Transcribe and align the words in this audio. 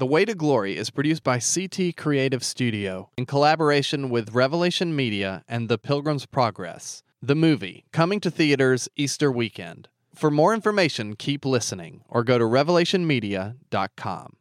The 0.00 0.06
Way 0.06 0.24
to 0.24 0.34
Glory 0.34 0.78
is 0.78 0.88
produced 0.88 1.22
by 1.22 1.38
CT 1.38 1.94
Creative 1.94 2.42
Studio 2.42 3.10
in 3.18 3.26
collaboration 3.26 4.08
with 4.08 4.32
Revelation 4.32 4.96
Media 4.96 5.44
and 5.46 5.68
The 5.68 5.76
Pilgrim's 5.76 6.24
Progress. 6.24 7.02
The 7.20 7.34
movie, 7.34 7.84
coming 7.92 8.18
to 8.20 8.30
theaters 8.30 8.88
Easter 8.96 9.30
weekend. 9.30 9.88
For 10.14 10.30
more 10.30 10.54
information, 10.54 11.16
keep 11.16 11.44
listening 11.44 12.00
or 12.08 12.24
go 12.24 12.38
to 12.38 12.44
revelationmedia.com. 12.44 14.36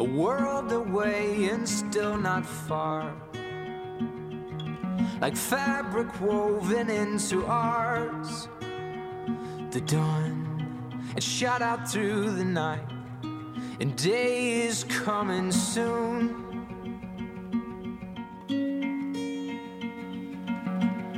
A 0.00 0.04
world 0.04 0.72
away 0.72 1.44
and 1.52 1.68
still 1.68 2.16
not 2.16 2.44
far. 2.44 3.14
Like 5.20 5.36
fabric 5.36 6.20
woven 6.20 6.90
into 6.90 7.46
ours. 7.46 8.48
The 9.76 9.82
dawn 9.82 11.12
it 11.18 11.22
shot 11.22 11.60
out 11.60 11.86
through 11.86 12.30
the 12.30 12.44
night, 12.46 12.90
and 13.78 13.94
day 13.94 14.62
is 14.62 14.84
coming 14.84 15.52
soon. 15.52 16.32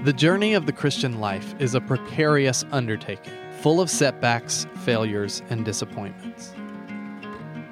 The 0.03 0.12
journey 0.12 0.55
of 0.55 0.67
the 0.67 0.73
Christian 0.73 1.21
life 1.21 1.55
is 1.61 1.77
a 1.77 1.81
precarious 1.81 2.65
undertaking, 2.73 3.33
full 3.61 3.81
of 3.81 3.89
setbacks, 3.89 4.67
failures, 4.79 5.41
and 5.51 5.65
disappointments. 5.65 6.53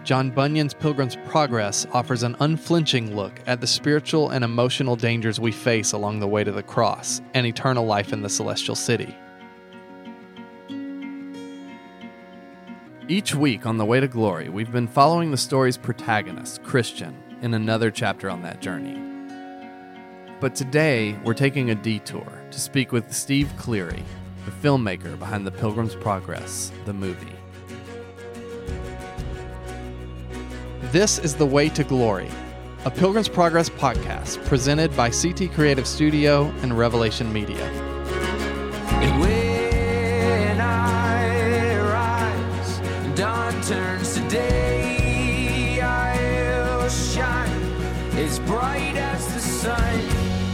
John 0.04 0.30
Bunyan's 0.30 0.74
Pilgrim's 0.74 1.16
Progress 1.26 1.84
offers 1.94 2.22
an 2.22 2.36
unflinching 2.38 3.16
look 3.16 3.40
at 3.48 3.60
the 3.60 3.66
spiritual 3.66 4.30
and 4.30 4.44
emotional 4.44 4.94
dangers 4.94 5.40
we 5.40 5.50
face 5.50 5.90
along 5.90 6.20
the 6.20 6.28
way 6.28 6.44
to 6.44 6.52
the 6.52 6.62
cross 6.62 7.20
and 7.34 7.44
eternal 7.44 7.86
life 7.86 8.12
in 8.12 8.22
the 8.22 8.30
celestial 8.30 8.76
city. 8.76 9.16
Each 13.08 13.36
week 13.36 13.66
on 13.66 13.76
The 13.76 13.84
Way 13.84 14.00
to 14.00 14.08
Glory, 14.08 14.48
we've 14.48 14.72
been 14.72 14.88
following 14.88 15.30
the 15.30 15.36
story's 15.36 15.76
protagonist, 15.76 16.64
Christian, 16.64 17.16
in 17.40 17.54
another 17.54 17.88
chapter 17.88 18.28
on 18.28 18.42
that 18.42 18.60
journey. 18.60 19.00
But 20.40 20.56
today, 20.56 21.16
we're 21.24 21.34
taking 21.34 21.70
a 21.70 21.76
detour 21.76 22.26
to 22.50 22.58
speak 22.58 22.90
with 22.90 23.12
Steve 23.12 23.52
Cleary, 23.56 24.02
the 24.44 24.50
filmmaker 24.50 25.16
behind 25.20 25.46
The 25.46 25.52
Pilgrim's 25.52 25.94
Progress, 25.94 26.72
the 26.84 26.92
movie. 26.92 27.32
This 30.90 31.20
is 31.20 31.36
The 31.36 31.46
Way 31.46 31.68
to 31.68 31.84
Glory, 31.84 32.28
a 32.84 32.90
Pilgrim's 32.90 33.28
Progress 33.28 33.70
podcast 33.70 34.44
presented 34.46 34.96
by 34.96 35.10
CT 35.10 35.52
Creative 35.54 35.86
Studio 35.86 36.46
and 36.62 36.76
Revelation 36.76 37.32
Media. 37.32 37.70
Bright 48.46 48.94
as 48.96 49.34
the 49.34 49.40
sun. 49.40 50.00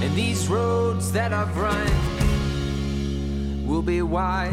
And 0.03 0.15
these 0.17 0.49
roads 0.49 1.13
that 1.13 1.33
I've 1.33 1.57
run 1.57 1.87
will 3.67 3.83
be 3.83 4.03
wise. 4.03 4.53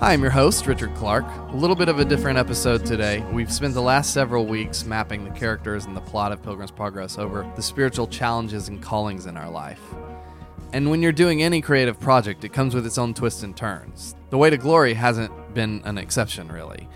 Hi, 0.00 0.12
I'm 0.12 0.22
your 0.22 0.30
host, 0.30 0.66
Richard 0.66 0.94
Clark. 0.94 1.24
A 1.50 1.56
little 1.56 1.76
bit 1.76 1.88
of 1.88 1.98
a 1.98 2.04
different 2.04 2.38
episode 2.38 2.86
today. 2.86 3.24
We've 3.32 3.52
spent 3.52 3.74
the 3.74 3.82
last 3.82 4.12
several 4.12 4.46
weeks 4.46 4.84
mapping 4.84 5.24
the 5.24 5.30
characters 5.30 5.84
and 5.86 5.96
the 5.96 6.00
plot 6.00 6.32
of 6.32 6.42
Pilgrim's 6.42 6.70
Progress 6.70 7.18
over 7.18 7.50
the 7.56 7.62
spiritual 7.62 8.06
challenges 8.06 8.68
and 8.68 8.82
callings 8.82 9.26
in 9.26 9.36
our 9.36 9.50
life. 9.50 9.80
And 10.72 10.90
when 10.90 11.02
you're 11.02 11.12
doing 11.12 11.42
any 11.42 11.60
creative 11.60 11.98
project, 12.00 12.44
it 12.44 12.52
comes 12.52 12.74
with 12.74 12.86
its 12.86 12.98
own 12.98 13.14
twists 13.14 13.42
and 13.44 13.56
turns. 13.56 14.16
The 14.30 14.38
Way 14.38 14.50
to 14.50 14.56
Glory 14.56 14.94
hasn't 14.94 15.54
been 15.54 15.80
an 15.84 15.98
exception, 15.98 16.50
really. 16.50 16.88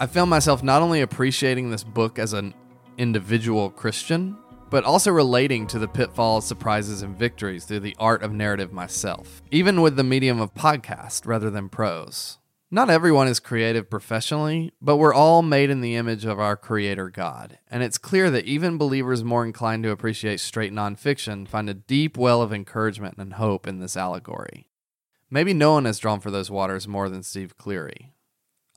I 0.00 0.06
found 0.06 0.30
myself 0.30 0.62
not 0.62 0.82
only 0.82 1.02
appreciating 1.02 1.70
this 1.70 1.84
book 1.84 2.18
as 2.18 2.32
an 2.32 2.54
individual 3.00 3.70
Christian, 3.70 4.36
but 4.68 4.84
also 4.84 5.10
relating 5.10 5.66
to 5.68 5.78
the 5.78 5.88
pitfalls, 5.88 6.46
surprises, 6.46 7.00
and 7.00 7.18
victories 7.18 7.64
through 7.64 7.80
the 7.80 7.96
art 7.98 8.22
of 8.22 8.32
narrative 8.32 8.72
myself, 8.72 9.42
even 9.50 9.80
with 9.80 9.96
the 9.96 10.04
medium 10.04 10.38
of 10.38 10.54
podcast 10.54 11.26
rather 11.26 11.48
than 11.50 11.70
prose. 11.70 12.38
Not 12.70 12.90
everyone 12.90 13.26
is 13.26 13.40
creative 13.40 13.90
professionally, 13.90 14.72
but 14.80 14.98
we're 14.98 15.14
all 15.14 15.42
made 15.42 15.70
in 15.70 15.80
the 15.80 15.96
image 15.96 16.24
of 16.24 16.38
our 16.38 16.56
Creator 16.56 17.08
God. 17.08 17.58
And 17.68 17.82
it's 17.82 17.98
clear 17.98 18.30
that 18.30 18.44
even 18.44 18.78
believers 18.78 19.24
more 19.24 19.44
inclined 19.44 19.82
to 19.84 19.90
appreciate 19.90 20.38
straight 20.38 20.72
nonfiction 20.72 21.48
find 21.48 21.68
a 21.68 21.74
deep 21.74 22.16
well 22.16 22.42
of 22.42 22.52
encouragement 22.52 23.16
and 23.18 23.32
hope 23.32 23.66
in 23.66 23.80
this 23.80 23.96
allegory. 23.96 24.68
Maybe 25.30 25.54
no 25.54 25.72
one 25.72 25.84
has 25.84 25.98
drawn 25.98 26.20
for 26.20 26.30
those 26.30 26.50
waters 26.50 26.86
more 26.86 27.08
than 27.08 27.24
Steve 27.24 27.56
Cleary. 27.56 28.12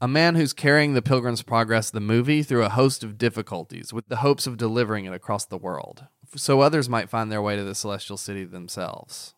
A 0.01 0.07
man 0.07 0.35
who's 0.35 0.53
carrying 0.53 0.93
the 0.93 1.01
Pilgrim's 1.01 1.43
Progress, 1.43 1.89
the 1.89 1.99
movie, 1.99 2.43
through 2.43 2.63
a 2.63 2.69
host 2.69 3.03
of 3.03 3.17
difficulties 3.17 3.93
with 3.93 4.07
the 4.07 4.17
hopes 4.17 4.47
of 4.47 4.57
delivering 4.57 5.05
it 5.05 5.13
across 5.13 5.45
the 5.45 5.57
world, 5.57 6.07
so 6.35 6.59
others 6.59 6.89
might 6.89 7.09
find 7.09 7.31
their 7.31 7.41
way 7.41 7.55
to 7.55 7.63
the 7.63 7.75
celestial 7.75 8.17
city 8.17 8.43
themselves. 8.43 9.35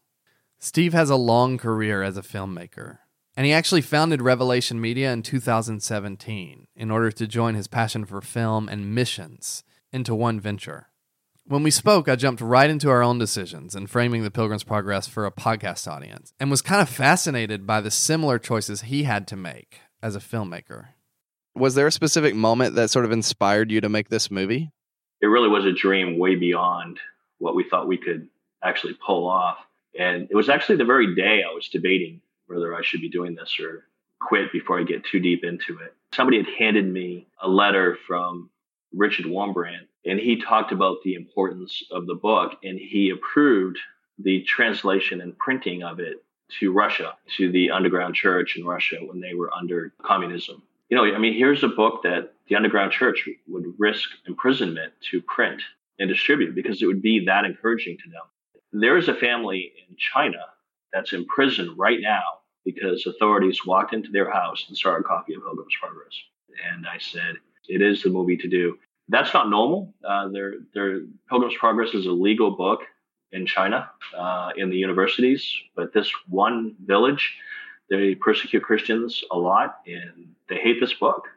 Steve 0.58 0.94
has 0.94 1.10
a 1.10 1.16
long 1.16 1.58
career 1.58 2.02
as 2.02 2.18
a 2.18 2.24
filmmaker, 2.24 3.00
and 3.36 3.46
he 3.46 3.54
actually 3.54 3.82
founded 3.82 4.22
Revelation 4.22 4.80
Media 4.80 5.12
in 5.12 5.22
2017 5.22 6.68
in 6.76 6.92
order 6.92 7.12
to 7.12 7.28
join 7.28 7.54
his 7.54 7.68
passion 7.68 8.06
for 8.06 8.22
film 8.22 8.70
and 8.70 8.96
missions 8.96 9.64
into 9.92 10.16
one 10.16 10.40
venture. 10.40 10.88
When 11.46 11.62
we 11.62 11.70
spoke, 11.70 12.10
I 12.10 12.16
jumped 12.16 12.42
right 12.42 12.70
into 12.70 12.90
our 12.90 13.04
own 13.04 13.20
decisions 13.20 13.76
and 13.76 13.88
framing 13.88 14.24
the 14.24 14.32
Pilgrim's 14.32 14.64
Progress 14.64 15.06
for 15.06 15.28
a 15.28 15.32
podcast 15.32 15.88
audience 15.88 16.34
and 16.40 16.50
was 16.50 16.64
kind 16.64 16.82
of 16.82 16.90
fascinated 16.90 17.68
by 17.68 17.82
the 17.82 17.92
similar 17.92 18.40
choices 18.40 18.84
he 18.84 19.04
had 19.04 19.28
to 19.28 19.36
make 19.36 19.82
as 20.06 20.16
a 20.16 20.20
filmmaker. 20.20 20.86
Was 21.56 21.74
there 21.74 21.88
a 21.88 21.92
specific 21.92 22.36
moment 22.36 22.76
that 22.76 22.92
sort 22.92 23.06
of 23.06 23.12
inspired 23.12 23.72
you 23.72 23.82
to 23.82 23.90
make 23.90 24.10
this 24.10 24.30
movie? 24.30 24.70
It 25.20 25.26
really 25.26 25.50
was 25.50 25.66
a 25.66 25.72
dream 25.72 26.20
way 26.20 26.36
beyond 26.36 27.00
what 27.40 27.56
we 27.56 27.68
thought 27.68 27.88
we 27.88 27.98
could 27.98 28.28
actually 28.64 28.96
pull 29.04 29.28
off. 29.28 29.58
And 29.98 30.28
it 30.30 30.36
was 30.36 30.48
actually 30.48 30.76
the 30.76 30.86
very 30.86 31.16
day 31.16 31.42
I 31.42 31.52
was 31.52 31.70
debating 31.70 32.22
whether 32.46 32.76
I 32.76 32.84
should 32.84 33.02
be 33.02 33.10
doing 33.10 33.34
this 33.34 33.58
or 33.60 33.86
quit 34.22 34.52
before 34.52 34.80
I 34.80 34.84
get 34.84 35.04
too 35.06 35.20
deep 35.20 35.44
into 35.44 35.80
it. 35.80 35.96
Somebody 36.14 36.38
had 36.38 36.54
handed 36.60 36.86
me 36.86 37.26
a 37.42 37.48
letter 37.48 37.98
from 38.06 38.52
Richard 38.94 39.26
Wurmbrand, 39.26 39.88
and 40.06 40.20
he 40.20 40.40
talked 40.40 40.72
about 40.72 40.98
the 41.04 41.16
importance 41.16 41.82
of 41.90 42.06
the 42.06 42.14
book, 42.14 42.60
and 42.64 42.78
he 42.78 43.10
approved 43.10 43.80
the 44.20 44.44
translation 44.44 45.20
and 45.20 45.36
printing 45.40 45.82
of 45.82 46.00
it 46.00 46.24
to 46.60 46.72
Russia, 46.72 47.16
to 47.38 47.52
the 47.52 47.72
underground 47.72 48.16
church 48.16 48.58
in 48.58 48.66
Russia 48.66 48.98
when 49.02 49.20
they 49.20 49.34
were 49.34 49.54
under 49.54 49.94
communism. 50.04 50.62
You 50.90 50.98
know, 50.98 51.04
I 51.04 51.18
mean, 51.18 51.34
here's 51.34 51.64
a 51.64 51.68
book 51.68 52.04
that 52.04 52.34
the 52.48 52.56
underground 52.56 52.92
church 52.92 53.28
would 53.48 53.66
risk 53.78 54.10
imprisonment 54.28 54.94
to 55.12 55.22
print 55.22 55.62
and 56.00 56.10
distribute 56.10 56.54
because 56.54 56.82
it 56.82 56.86
would 56.86 57.02
be 57.02 57.26
that 57.26 57.46
encouraging 57.46 57.98
to 58.04 58.10
them. 58.10 58.22
There 58.72 58.98
is 58.98 59.08
a 59.08 59.16
family 59.16 59.72
in 59.90 59.96
China 59.98 60.46
that's 60.94 61.14
in 61.14 61.26
prison 61.26 61.76
right 61.78 62.00
now 62.02 62.24
because 62.66 63.06
authorities 63.06 63.66
walked 63.66 63.94
into 63.94 64.12
their 64.12 64.30
house 64.32 64.66
and 64.68 64.78
saw 64.78 64.96
a 64.98 65.04
copy 65.04 65.34
of 65.34 65.44
Pilgrim's 65.44 65.76
Progress. 65.80 66.14
And 66.74 66.86
I 66.88 66.98
said, 67.00 67.36
it 67.68 67.82
is 67.82 68.04
the 68.04 68.10
movie 68.10 68.38
to 68.38 68.48
do. 68.48 68.78
That's 69.08 69.34
not 69.34 69.50
normal. 69.50 69.94
Uh, 70.08 70.30
their, 70.30 70.54
Pilgrim's 71.30 71.56
Progress 71.60 71.94
is 71.94 72.06
a 72.06 72.12
legal 72.12 72.52
book 72.52 72.82
in 73.36 73.46
China, 73.46 73.90
uh, 74.18 74.52
in 74.56 74.70
the 74.70 74.78
universities, 74.78 75.46
but 75.76 75.94
this 75.94 76.10
one 76.28 76.76
village, 76.86 77.36
they 77.90 78.16
persecute 78.16 78.64
Christians 78.64 79.24
a 79.32 79.38
lot 79.38 79.80
and 79.86 80.34
they 80.50 80.56
hate 80.56 80.80
this 80.80 80.94
book, 80.94 81.28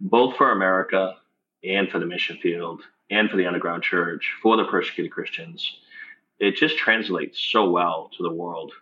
both 0.00 0.36
for 0.36 0.50
America 0.50 1.14
and 1.64 1.88
for 1.88 2.00
the 2.00 2.06
mission 2.06 2.38
field 2.42 2.82
and 3.10 3.30
for 3.30 3.36
the 3.36 3.46
underground 3.46 3.84
church, 3.84 4.34
for 4.42 4.56
the 4.56 4.64
persecuted 4.64 5.12
Christians. 5.12 5.76
It 6.40 6.56
just 6.56 6.76
translates 6.76 7.38
so 7.38 7.70
well 7.70 8.10
to 8.16 8.22
the 8.24 8.32
world. 8.32 8.72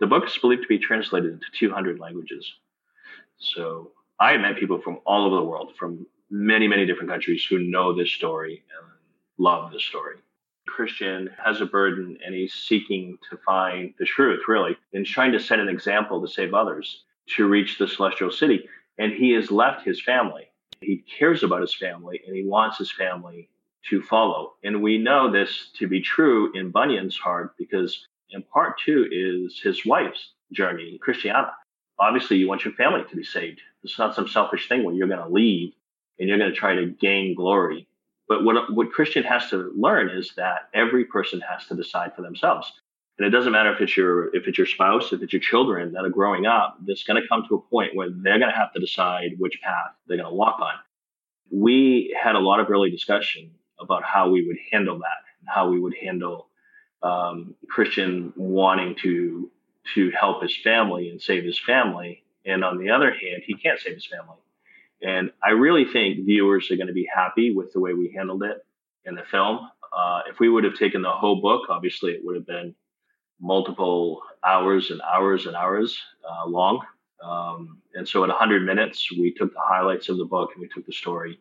The 0.00 0.06
book 0.06 0.26
is 0.26 0.38
believed 0.38 0.62
to 0.62 0.68
be 0.68 0.78
translated 0.78 1.32
into 1.32 1.46
200 1.58 2.00
languages. 2.00 2.50
So 3.38 3.90
I 4.18 4.36
met 4.38 4.56
people 4.56 4.80
from 4.80 5.00
all 5.04 5.26
over 5.26 5.36
the 5.36 5.44
world, 5.44 5.74
from 5.78 6.06
many, 6.30 6.68
many 6.68 6.86
different 6.86 7.10
countries 7.10 7.44
who 7.48 7.58
know 7.58 7.94
this 7.94 8.10
story 8.10 8.64
and 8.78 8.92
love 9.38 9.72
this 9.72 9.84
story. 9.84 10.16
Christian 10.66 11.30
has 11.42 11.60
a 11.60 11.66
burden 11.66 12.18
and 12.24 12.34
he's 12.34 12.52
seeking 12.52 13.18
to 13.30 13.38
find 13.38 13.94
the 13.98 14.04
truth, 14.04 14.42
really, 14.48 14.76
and 14.92 15.06
trying 15.06 15.32
to 15.32 15.40
set 15.40 15.58
an 15.58 15.68
example 15.68 16.20
to 16.20 16.28
save 16.28 16.54
others 16.54 17.04
to 17.36 17.48
reach 17.48 17.78
the 17.78 17.88
celestial 17.88 18.30
city. 18.30 18.68
And 18.98 19.12
he 19.12 19.32
has 19.32 19.50
left 19.50 19.84
his 19.84 20.02
family. 20.02 20.50
He 20.80 21.04
cares 21.18 21.42
about 21.42 21.60
his 21.62 21.74
family 21.74 22.20
and 22.26 22.36
he 22.36 22.44
wants 22.44 22.78
his 22.78 22.92
family 22.92 23.48
to 23.88 24.02
follow. 24.02 24.54
And 24.64 24.82
we 24.82 24.98
know 24.98 25.30
this 25.30 25.70
to 25.78 25.88
be 25.88 26.00
true 26.00 26.52
in 26.54 26.70
Bunyan's 26.70 27.16
heart 27.16 27.54
because 27.56 28.06
in 28.30 28.42
part 28.42 28.78
two 28.84 29.08
is 29.10 29.60
his 29.60 29.84
wife's 29.86 30.32
journey, 30.52 30.90
in 30.92 30.98
Christiana. 30.98 31.52
Obviously, 31.98 32.36
you 32.36 32.48
want 32.48 32.64
your 32.64 32.74
family 32.74 33.04
to 33.08 33.16
be 33.16 33.24
saved. 33.24 33.60
It's 33.82 33.98
not 33.98 34.14
some 34.14 34.28
selfish 34.28 34.68
thing 34.68 34.84
where 34.84 34.94
you're 34.94 35.08
going 35.08 35.20
to 35.20 35.32
leave 35.32 35.72
and 36.18 36.28
you're 36.28 36.38
going 36.38 36.50
to 36.50 36.56
try 36.56 36.74
to 36.74 36.86
gain 36.86 37.34
glory. 37.34 37.86
But 38.28 38.44
what, 38.44 38.72
what 38.74 38.90
Christian 38.92 39.22
has 39.24 39.48
to 39.50 39.72
learn 39.76 40.08
is 40.10 40.32
that 40.36 40.68
every 40.74 41.04
person 41.04 41.40
has 41.40 41.66
to 41.66 41.76
decide 41.76 42.14
for 42.14 42.22
themselves. 42.22 42.72
And 43.18 43.26
it 43.26 43.30
doesn't 43.30 43.52
matter 43.52 43.72
if 43.72 43.80
it's 43.80 43.96
your 43.96 44.34
if 44.34 44.46
it's 44.46 44.58
your 44.58 44.66
spouse, 44.66 45.12
if 45.12 45.22
it's 45.22 45.32
your 45.32 45.40
children 45.40 45.92
that 45.92 46.04
are 46.04 46.10
growing 46.10 46.44
up, 46.44 46.76
there's 46.84 47.02
going 47.02 47.20
to 47.20 47.26
come 47.28 47.44
to 47.48 47.54
a 47.54 47.60
point 47.60 47.94
where 47.94 48.10
they're 48.10 48.38
going 48.38 48.50
to 48.50 48.56
have 48.56 48.72
to 48.74 48.80
decide 48.80 49.36
which 49.38 49.60
path 49.62 49.92
they're 50.06 50.18
going 50.18 50.28
to 50.28 50.34
walk 50.34 50.60
on. 50.60 50.74
We 51.50 52.14
had 52.20 52.34
a 52.34 52.40
lot 52.40 52.60
of 52.60 52.68
early 52.68 52.90
discussion 52.90 53.52
about 53.80 54.04
how 54.04 54.28
we 54.28 54.46
would 54.46 54.58
handle 54.70 54.98
that 54.98 55.22
and 55.40 55.48
how 55.48 55.70
we 55.70 55.80
would 55.80 55.94
handle 55.98 56.48
um, 57.02 57.54
Christian 57.70 58.34
wanting 58.36 58.96
to 59.02 59.50
to 59.94 60.10
help 60.10 60.42
his 60.42 60.54
family 60.56 61.08
and 61.08 61.22
save 61.22 61.44
his 61.44 61.58
family, 61.58 62.24
and 62.44 62.64
on 62.64 62.76
the 62.76 62.90
other 62.90 63.12
hand, 63.12 63.42
he 63.46 63.54
can't 63.54 63.80
save 63.80 63.94
his 63.94 64.06
family. 64.06 64.36
And 65.02 65.30
I 65.44 65.50
really 65.50 65.84
think 65.84 66.24
viewers 66.24 66.70
are 66.70 66.76
going 66.76 66.86
to 66.86 66.92
be 66.92 67.08
happy 67.12 67.52
with 67.54 67.72
the 67.72 67.80
way 67.80 67.92
we 67.92 68.12
handled 68.16 68.42
it 68.42 68.64
in 69.04 69.14
the 69.14 69.24
film. 69.30 69.68
Uh, 69.96 70.20
if 70.28 70.40
we 70.40 70.48
would 70.48 70.64
have 70.64 70.74
taken 70.74 71.02
the 71.02 71.10
whole 71.10 71.40
book, 71.40 71.68
obviously 71.68 72.12
it 72.12 72.20
would 72.24 72.34
have 72.34 72.46
been 72.46 72.74
multiple 73.40 74.22
hours 74.44 74.90
and 74.90 75.00
hours 75.02 75.46
and 75.46 75.54
hours 75.54 75.98
uh, 76.28 76.46
long. 76.46 76.80
Um, 77.22 77.78
and 77.94 78.08
so 78.08 78.22
at 78.24 78.28
100 78.28 78.64
minutes, 78.64 79.10
we 79.12 79.32
took 79.32 79.52
the 79.52 79.60
highlights 79.62 80.08
of 80.08 80.18
the 80.18 80.24
book 80.24 80.50
and 80.54 80.60
we 80.60 80.68
took 80.68 80.86
the 80.86 80.92
story. 80.92 81.40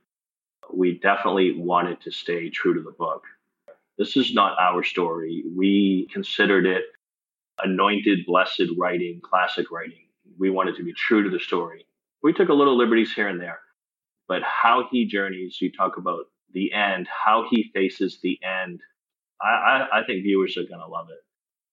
We 0.74 1.00
definitely 1.00 1.54
wanted 1.58 2.02
to 2.02 2.12
stay 2.12 2.50
true 2.50 2.74
to 2.74 2.82
the 2.82 2.92
book. 2.92 3.24
This 3.98 4.18
is 4.18 4.34
not 4.34 4.58
our 4.60 4.84
story. 4.84 5.44
We 5.56 6.08
considered 6.12 6.66
it 6.66 6.84
anointed, 7.64 8.26
blessed 8.26 8.64
writing, 8.78 9.22
classic 9.24 9.72
writing. 9.72 10.08
We 10.38 10.50
wanted 10.50 10.76
to 10.78 10.84
be 10.84 10.94
true 10.94 11.24
to 11.24 11.30
the 11.30 11.40
story. 11.40 11.86
We 12.26 12.34
took 12.34 12.50
a 12.50 12.54
little 12.54 12.76
liberties 12.76 13.14
here 13.14 13.28
and 13.28 13.40
there, 13.40 13.60
but 14.28 14.42
how 14.42 14.88
he 14.90 15.06
journeys, 15.06 15.60
you 15.62 15.72
talk 15.72 15.98
about 15.98 16.26
the 16.56 16.74
end, 16.74 17.08
how 17.08 17.46
he 17.48 17.70
faces 17.72 18.18
the 18.24 18.40
end. 18.42 18.82
I, 19.40 19.46
I, 19.94 20.00
I 20.00 20.04
think 20.06 20.24
viewers 20.24 20.58
are 20.58 20.64
going 20.64 20.80
to 20.80 20.88
love 20.88 21.10
it. 21.12 21.20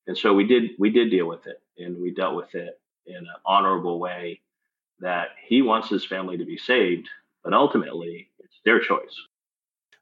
And 0.06 0.18
so 0.18 0.34
we 0.34 0.46
did, 0.46 0.72
we 0.78 0.90
did 0.90 1.10
deal 1.10 1.26
with 1.26 1.46
it 1.46 1.56
and 1.78 1.96
we 2.02 2.12
dealt 2.12 2.36
with 2.36 2.54
it 2.54 2.78
in 3.06 3.16
an 3.16 3.26
honorable 3.46 3.98
way 3.98 4.42
that 5.00 5.28
he 5.42 5.62
wants 5.62 5.88
his 5.88 6.04
family 6.04 6.36
to 6.36 6.44
be 6.44 6.58
saved, 6.58 7.08
but 7.42 7.54
ultimately 7.54 8.28
it's 8.38 8.60
their 8.62 8.78
choice. 8.78 9.16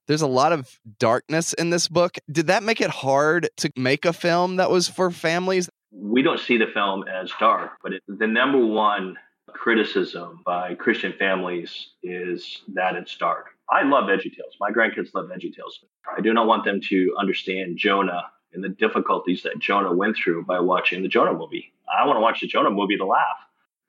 There's 0.09 0.23
a 0.23 0.27
lot 0.27 0.53
of 0.53 0.81
darkness 0.99 1.53
in 1.53 1.71
this 1.71 1.87
book. 1.87 2.19
Did 2.29 2.49
that 2.49 2.65
make 2.65 2.81
it 2.81 2.91
hard 2.91 3.51
to 3.59 3.71
make 3.77 4.05
a 4.05 4.13
film 4.13 4.57
that 4.57 4.69
was 4.69 4.89
for 4.89 5.13
families? 5.13 5.71
We 5.93 6.23
don't 6.23 6.41
see 6.41 6.57
the 6.57 6.67
film 6.75 7.05
as 7.07 7.31
dark, 7.39 7.75
but 7.85 7.93
it, 7.93 8.03
the 8.09 8.27
number 8.27 8.59
one 8.67 9.17
criticism 9.53 10.41
by 10.45 10.75
Christian 10.75 11.13
families 11.19 11.91
is 12.03 12.63
that 12.75 12.97
it's 12.97 13.17
dark. 13.17 13.47
I 13.71 13.83
love 13.83 14.05
VeggieTales. 14.05 14.59
My 14.61 14.71
grandkids 14.71 15.15
love 15.15 15.27
VeggieTales. 15.27 15.85
I 16.17 16.21
do 16.21 16.33
not 16.33 16.47
want 16.47 16.65
them 16.65 16.81
to 16.89 17.15
understand 17.19 17.79
Jonah 17.79 18.25
and 18.53 18.65
the 18.65 18.69
difficulties 18.69 19.43
that 19.43 19.59
Jonah 19.59 19.95
went 19.95 20.17
through 20.17 20.45
by 20.45 20.61
watching 20.61 21.03
the 21.03 21.09
Jonah 21.09 21.35
movie. 21.35 21.73
I 21.89 22.07
want 22.07 22.17
to 22.17 22.21
watch 22.21 22.41
the 22.41 22.47
Jonah 22.49 22.71
movie 22.71 22.97
to 22.97 23.07
laugh. 23.07 23.37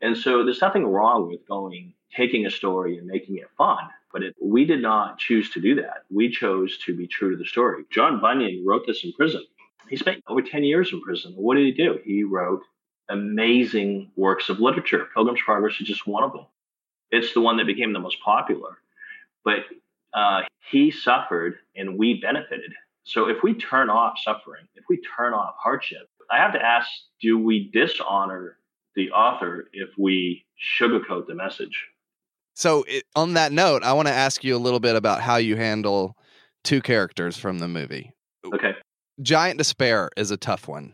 And 0.01 0.17
so 0.17 0.43
there's 0.43 0.61
nothing 0.61 0.85
wrong 0.85 1.27
with 1.27 1.47
going, 1.47 1.93
taking 2.15 2.45
a 2.45 2.51
story 2.51 2.97
and 2.97 3.07
making 3.07 3.37
it 3.37 3.47
fun. 3.57 3.89
But 4.11 4.23
it, 4.23 4.35
we 4.41 4.65
did 4.65 4.81
not 4.81 5.17
choose 5.17 5.49
to 5.51 5.61
do 5.61 5.75
that. 5.75 6.03
We 6.09 6.29
chose 6.29 6.77
to 6.85 6.95
be 6.95 7.07
true 7.07 7.31
to 7.31 7.37
the 7.37 7.45
story. 7.45 7.83
John 7.91 8.19
Bunyan 8.19 8.63
wrote 8.65 8.85
this 8.85 9.03
in 9.03 9.13
prison. 9.13 9.43
He 9.89 9.95
spent 9.95 10.23
over 10.27 10.41
10 10.41 10.63
years 10.63 10.91
in 10.91 11.01
prison. 11.01 11.33
What 11.35 11.55
did 11.55 11.65
he 11.65 11.71
do? 11.71 11.99
He 12.03 12.23
wrote 12.23 12.61
amazing 13.09 14.11
works 14.15 14.49
of 14.49 14.59
literature. 14.59 15.07
Pilgrim's 15.13 15.41
Progress 15.43 15.79
is 15.79 15.87
just 15.87 16.07
one 16.07 16.23
of 16.23 16.33
them. 16.33 16.45
It's 17.11 17.33
the 17.33 17.41
one 17.41 17.57
that 17.57 17.67
became 17.67 17.93
the 17.93 17.99
most 17.99 18.17
popular. 18.21 18.77
But 19.43 19.65
uh, 20.13 20.41
he 20.71 20.91
suffered 20.91 21.55
and 21.75 21.97
we 21.97 22.19
benefited. 22.21 22.73
So 23.03 23.27
if 23.27 23.43
we 23.43 23.53
turn 23.53 23.89
off 23.89 24.19
suffering, 24.23 24.65
if 24.75 24.85
we 24.89 25.01
turn 25.17 25.33
off 25.33 25.55
hardship, 25.61 26.07
I 26.29 26.37
have 26.37 26.53
to 26.53 26.61
ask 26.61 26.89
do 27.21 27.37
we 27.37 27.69
dishonor 27.73 28.57
the 28.95 29.11
author 29.11 29.69
if 29.73 29.89
we 29.97 30.45
sugarcoat 30.79 31.27
the 31.27 31.35
message? 31.35 31.87
So, 32.53 32.83
it, 32.87 33.05
on 33.15 33.33
that 33.35 33.51
note, 33.51 33.83
I 33.83 33.93
want 33.93 34.07
to 34.07 34.13
ask 34.13 34.43
you 34.43 34.55
a 34.55 34.59
little 34.59 34.81
bit 34.81 34.95
about 34.95 35.21
how 35.21 35.37
you 35.37 35.55
handle 35.55 36.17
two 36.63 36.81
characters 36.81 37.37
from 37.37 37.59
the 37.59 37.67
movie. 37.67 38.11
Okay. 38.45 38.73
Giant 39.21 39.57
Despair 39.57 40.09
is 40.17 40.31
a 40.31 40.37
tough 40.37 40.67
one. 40.67 40.93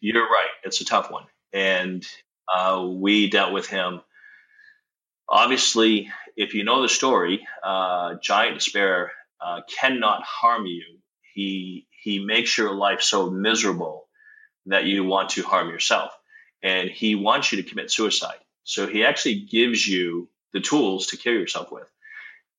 You're 0.00 0.28
right. 0.28 0.48
It's 0.64 0.80
a 0.80 0.84
tough 0.84 1.10
one. 1.10 1.24
And 1.52 2.06
uh, 2.52 2.86
we 2.88 3.30
dealt 3.30 3.52
with 3.52 3.66
him. 3.66 4.00
Obviously, 5.28 6.10
if 6.36 6.54
you 6.54 6.64
know 6.64 6.82
the 6.82 6.88
story, 6.88 7.46
uh, 7.62 8.14
Giant 8.22 8.54
Despair 8.54 9.12
uh, 9.40 9.60
cannot 9.80 10.22
harm 10.22 10.66
you. 10.66 10.84
He, 11.34 11.86
he 11.90 12.24
makes 12.24 12.56
your 12.56 12.74
life 12.74 13.02
so 13.02 13.30
miserable 13.30 14.06
that 14.66 14.84
you 14.84 15.04
want 15.04 15.30
to 15.30 15.42
harm 15.42 15.68
yourself. 15.68 16.12
And 16.62 16.88
he 16.90 17.14
wants 17.14 17.52
you 17.52 17.62
to 17.62 17.68
commit 17.68 17.90
suicide. 17.90 18.38
So 18.64 18.86
he 18.86 19.04
actually 19.04 19.40
gives 19.40 19.86
you 19.86 20.28
the 20.52 20.60
tools 20.60 21.08
to 21.08 21.16
kill 21.16 21.34
yourself 21.34 21.70
with. 21.70 21.90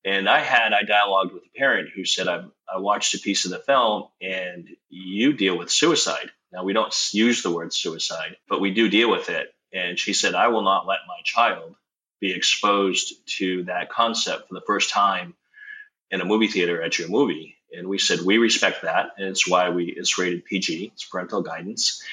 And 0.06 0.30
I 0.30 0.39
had, 0.39 0.74
I 0.74 0.83
dialogued 0.83 1.33
with 1.33 1.44
a 1.44 1.57
parent 1.57 1.89
who 1.94 2.06
said, 2.06 2.27
I, 2.27 2.44
I 2.74 2.80
watched 2.80 3.13
a 3.15 3.19
piece 3.19 3.45
of 3.45 3.51
the 3.51 3.59
film 3.59 4.06
and 4.21 4.68
you 4.89 5.33
deal 5.33 5.57
with 5.57 5.71
suicide. 5.71 6.31
Now, 6.51 6.63
we 6.63 6.73
don't 6.73 6.93
use 7.13 7.43
the 7.43 7.51
word 7.51 7.73
suicide, 7.73 8.37
but 8.47 8.61
we 8.61 8.73
do 8.73 8.89
deal 8.89 9.09
with 9.09 9.29
it. 9.29 9.53
And 9.71 9.99
she 9.99 10.13
said, 10.13 10.33
I 10.33 10.47
will 10.47 10.63
not 10.63 10.87
let 10.87 10.99
my 11.07 11.19
child 11.23 11.75
be 12.19 12.31
exposed 12.31 13.13
to 13.37 13.63
that 13.65 13.89
concept 13.89 14.47
for 14.47 14.55
the 14.55 14.65
first 14.65 14.89
time 14.89 15.35
in 16.11 16.21
a 16.21 16.25
movie 16.25 16.47
theater 16.47 16.81
at 16.81 16.97
your 16.97 17.07
movie. 17.07 17.55
And 17.71 17.87
we 17.87 17.99
said, 17.99 18.21
we 18.21 18.39
respect 18.39 18.81
that. 18.81 19.11
And 19.17 19.27
it's 19.27 19.47
why 19.47 19.69
we, 19.69 19.85
it's 19.85 20.17
rated 20.17 20.45
PG, 20.45 20.91
it's 20.93 21.05
parental 21.05 21.41
guidance. 21.41 22.03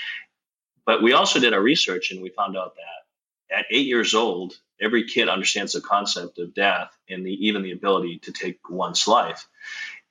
But 0.85 1.03
we 1.03 1.15
also 1.15 1.41
did 1.41 1.55
our 1.55 1.63
research 1.63 2.11
and 2.11 2.23
we 2.23 2.29
found 2.29 2.57
out 2.57 2.75
that 2.77 3.57
at 3.59 3.67
eight 3.71 3.87
years 3.87 4.15
old, 4.15 4.55
every 4.81 5.09
kid 5.09 5.29
understands 5.29 5.73
the 5.73 5.81
concept 5.81 6.39
of 6.39 6.55
death 6.55 6.91
and 7.09 7.25
the, 7.25 7.47
even 7.47 7.63
the 7.63 7.73
ability 7.73 8.19
to 8.21 8.33
take 8.33 8.69
one's 8.69 9.09
life. 9.09 9.49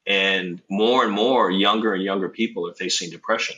And 0.08 0.62
more 0.70 1.04
and 1.04 1.12
more 1.12 1.50
younger 1.50 1.94
and 1.94 2.04
younger 2.04 2.30
people 2.30 2.68
are 2.68 2.74
facing 2.74 3.10
depression. 3.10 3.56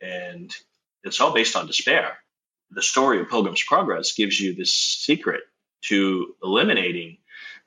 And 0.00 0.54
it's 1.02 1.20
all 1.20 1.32
based 1.32 1.56
on 1.56 1.66
despair. 1.66 2.18
The 2.70 2.82
story 2.82 3.20
of 3.20 3.28
Pilgrim's 3.28 3.62
Progress 3.62 4.12
gives 4.12 4.38
you 4.40 4.54
this 4.54 4.72
secret 4.72 5.42
to 5.82 6.34
eliminating 6.42 7.18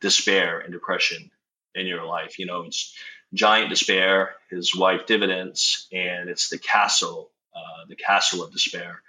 despair 0.01 0.59
and 0.59 0.73
depression 0.73 1.31
in 1.75 1.87
your 1.87 2.03
life. 2.05 2.39
You 2.39 2.45
know, 2.45 2.63
it's 2.63 2.95
giant 3.33 3.69
despair, 3.69 4.35
his 4.49 4.75
wife 4.75 5.05
Diffidence, 5.05 5.87
and 5.91 6.29
it's 6.29 6.49
the 6.49 6.57
castle, 6.57 7.31
uh, 7.55 7.85
the 7.87 7.95
castle 7.95 8.43
of 8.43 8.51
despair. 8.51 9.01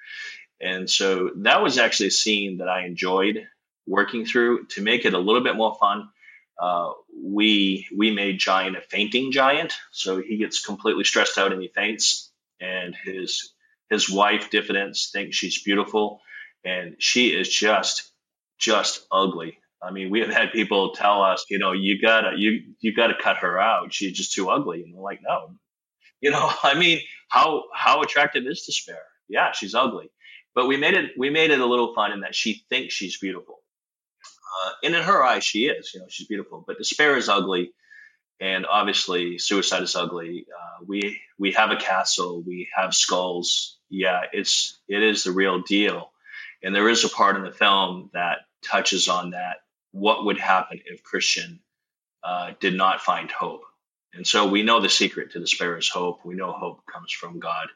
And 0.61 0.88
so 0.88 1.31
that 1.37 1.62
was 1.62 1.78
actually 1.78 2.08
a 2.08 2.12
scene 2.12 2.59
that 2.59 2.68
I 2.68 2.85
enjoyed 2.85 3.47
working 3.87 4.26
through 4.26 4.66
to 4.66 4.83
make 4.83 5.04
it 5.04 5.14
a 5.14 5.18
little 5.18 5.42
bit 5.42 5.56
more 5.56 5.75
fun. 5.75 6.11
Uh, 6.61 6.92
we 7.16 7.87
we 7.97 8.11
made 8.11 8.38
Giant 8.38 8.76
a 8.76 8.83
fainting 8.83 9.33
giant, 9.33 9.73
so 9.90 10.21
he 10.21 10.37
gets 10.37 10.64
completely 10.64 11.04
stressed 11.04 11.38
out 11.38 11.52
and 11.52 11.62
he 11.62 11.68
faints. 11.68 12.29
And 12.61 12.95
his 13.05 13.52
his 13.88 14.09
wife 14.11 14.50
Diffidence 14.50 15.11
thinks 15.12 15.37
she's 15.37 15.62
beautiful, 15.62 16.21
and 16.64 16.97
she 16.99 17.29
is 17.29 17.49
just 17.49 18.11
just 18.59 19.07
ugly. 19.11 19.59
I 19.83 19.90
mean, 19.93 20.11
we 20.11 20.21
have 20.21 20.31
had 20.31 20.52
people 20.52 20.93
tell 20.93 21.23
us, 21.23 21.47
you 21.49 21.59
know, 21.59 21.73
you 21.73 22.00
gotta 22.00 22.33
you 22.37 22.75
you 22.81 22.95
gotta 22.95 23.14
cut 23.21 23.38
her 23.38 23.59
out. 23.59 23.93
She's 23.95 24.12
just 24.17 24.35
too 24.35 24.50
ugly. 24.50 24.83
And 24.83 24.95
we're 24.95 25.02
like, 25.02 25.21
no, 25.26 25.55
you 26.21 26.31
know, 26.31 26.50
I 26.62 26.79
mean, 26.79 27.00
how 27.29 27.64
how 27.75 28.02
attractive 28.02 28.45
is 28.47 28.64
despair? 28.67 29.02
Yeah, 29.29 29.52
she's 29.52 29.75
ugly, 29.75 30.11
but 30.55 30.67
we 30.67 30.76
made 30.76 30.95
it 30.95 31.12
we 31.19 31.31
made 31.31 31.50
it 31.50 31.61
a 31.61 31.67
little 31.67 31.95
fun 31.95 32.12
in 32.12 32.21
that 32.21 32.35
she 32.35 32.64
thinks 32.69 32.95
she's 32.95 33.19
beautiful. 33.19 33.57
Uh, 34.64 34.73
and 34.85 34.95
in 34.95 35.02
her 35.02 35.23
eyes, 35.25 35.45
she 35.45 35.67
is. 35.67 35.93
You 35.95 36.00
know, 36.00 36.07
she's 36.09 36.26
beautiful. 36.26 36.64
But 36.67 36.79
despair 36.79 37.17
is 37.17 37.29
ugly, 37.29 37.73
and 38.40 38.64
obviously, 38.66 39.38
suicide 39.38 39.82
is 39.82 39.94
ugly. 39.94 40.47
Uh, 40.50 40.85
we 40.87 41.20
we 41.38 41.52
have 41.52 41.70
a 41.70 41.76
castle. 41.76 42.42
We 42.42 42.68
have 42.75 42.94
skulls. 42.94 43.78
Yeah, 43.90 44.23
it's 44.32 44.78
it 44.88 45.02
is 45.02 45.25
the 45.25 45.32
real 45.32 45.61
deal. 45.62 46.11
And 46.62 46.75
there 46.75 46.88
is 46.88 47.04
a 47.04 47.09
part 47.09 47.37
in 47.37 47.44
the 47.44 47.52
film 47.52 48.11
that 48.12 48.38
touches 48.62 49.09
on 49.09 49.30
that. 49.30 49.56
What 49.92 50.25
would 50.25 50.38
happen 50.38 50.80
if 50.85 51.02
Christian 51.02 51.61
uh, 52.23 52.52
did 52.61 52.75
not 52.75 53.00
find 53.00 53.30
hope? 53.30 53.62
And 54.12 54.26
so 54.26 54.49
we 54.49 54.62
know 54.62 54.80
the 54.80 54.88
secret 54.88 55.32
to 55.32 55.40
despair 55.40 55.76
is 55.78 55.88
hope. 55.88 56.25
We 56.25 56.35
know 56.35 56.52
hope 56.52 56.85
comes 56.87 57.12
from 57.12 57.38
God. 57.38 57.68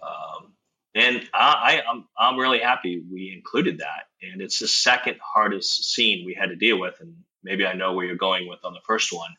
Um, 0.00 0.52
and 0.94 1.28
I, 1.34 1.82
I, 1.84 1.90
I'm, 1.90 2.08
I'm 2.18 2.38
really 2.38 2.60
happy 2.60 3.02
we 3.12 3.32
included 3.36 3.78
that. 3.78 4.04
And 4.22 4.40
it's 4.40 4.58
the 4.58 4.68
second 4.68 5.18
hardest 5.22 5.92
scene 5.92 6.24
we 6.24 6.34
had 6.34 6.48
to 6.48 6.56
deal 6.56 6.80
with. 6.80 6.94
And 7.00 7.16
maybe 7.42 7.66
I 7.66 7.74
know 7.74 7.92
where 7.92 8.06
you're 8.06 8.16
going 8.16 8.48
with 8.48 8.60
on 8.64 8.72
the 8.72 8.80
first 8.86 9.12
one. 9.12 9.30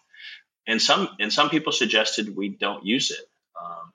And 0.68 0.82
some 0.82 1.10
and 1.20 1.32
some 1.32 1.50
people 1.50 1.72
suggested 1.72 2.36
we 2.36 2.50
don't 2.50 2.86
use 2.86 3.12
it. 3.12 3.26
Um, 3.60 3.94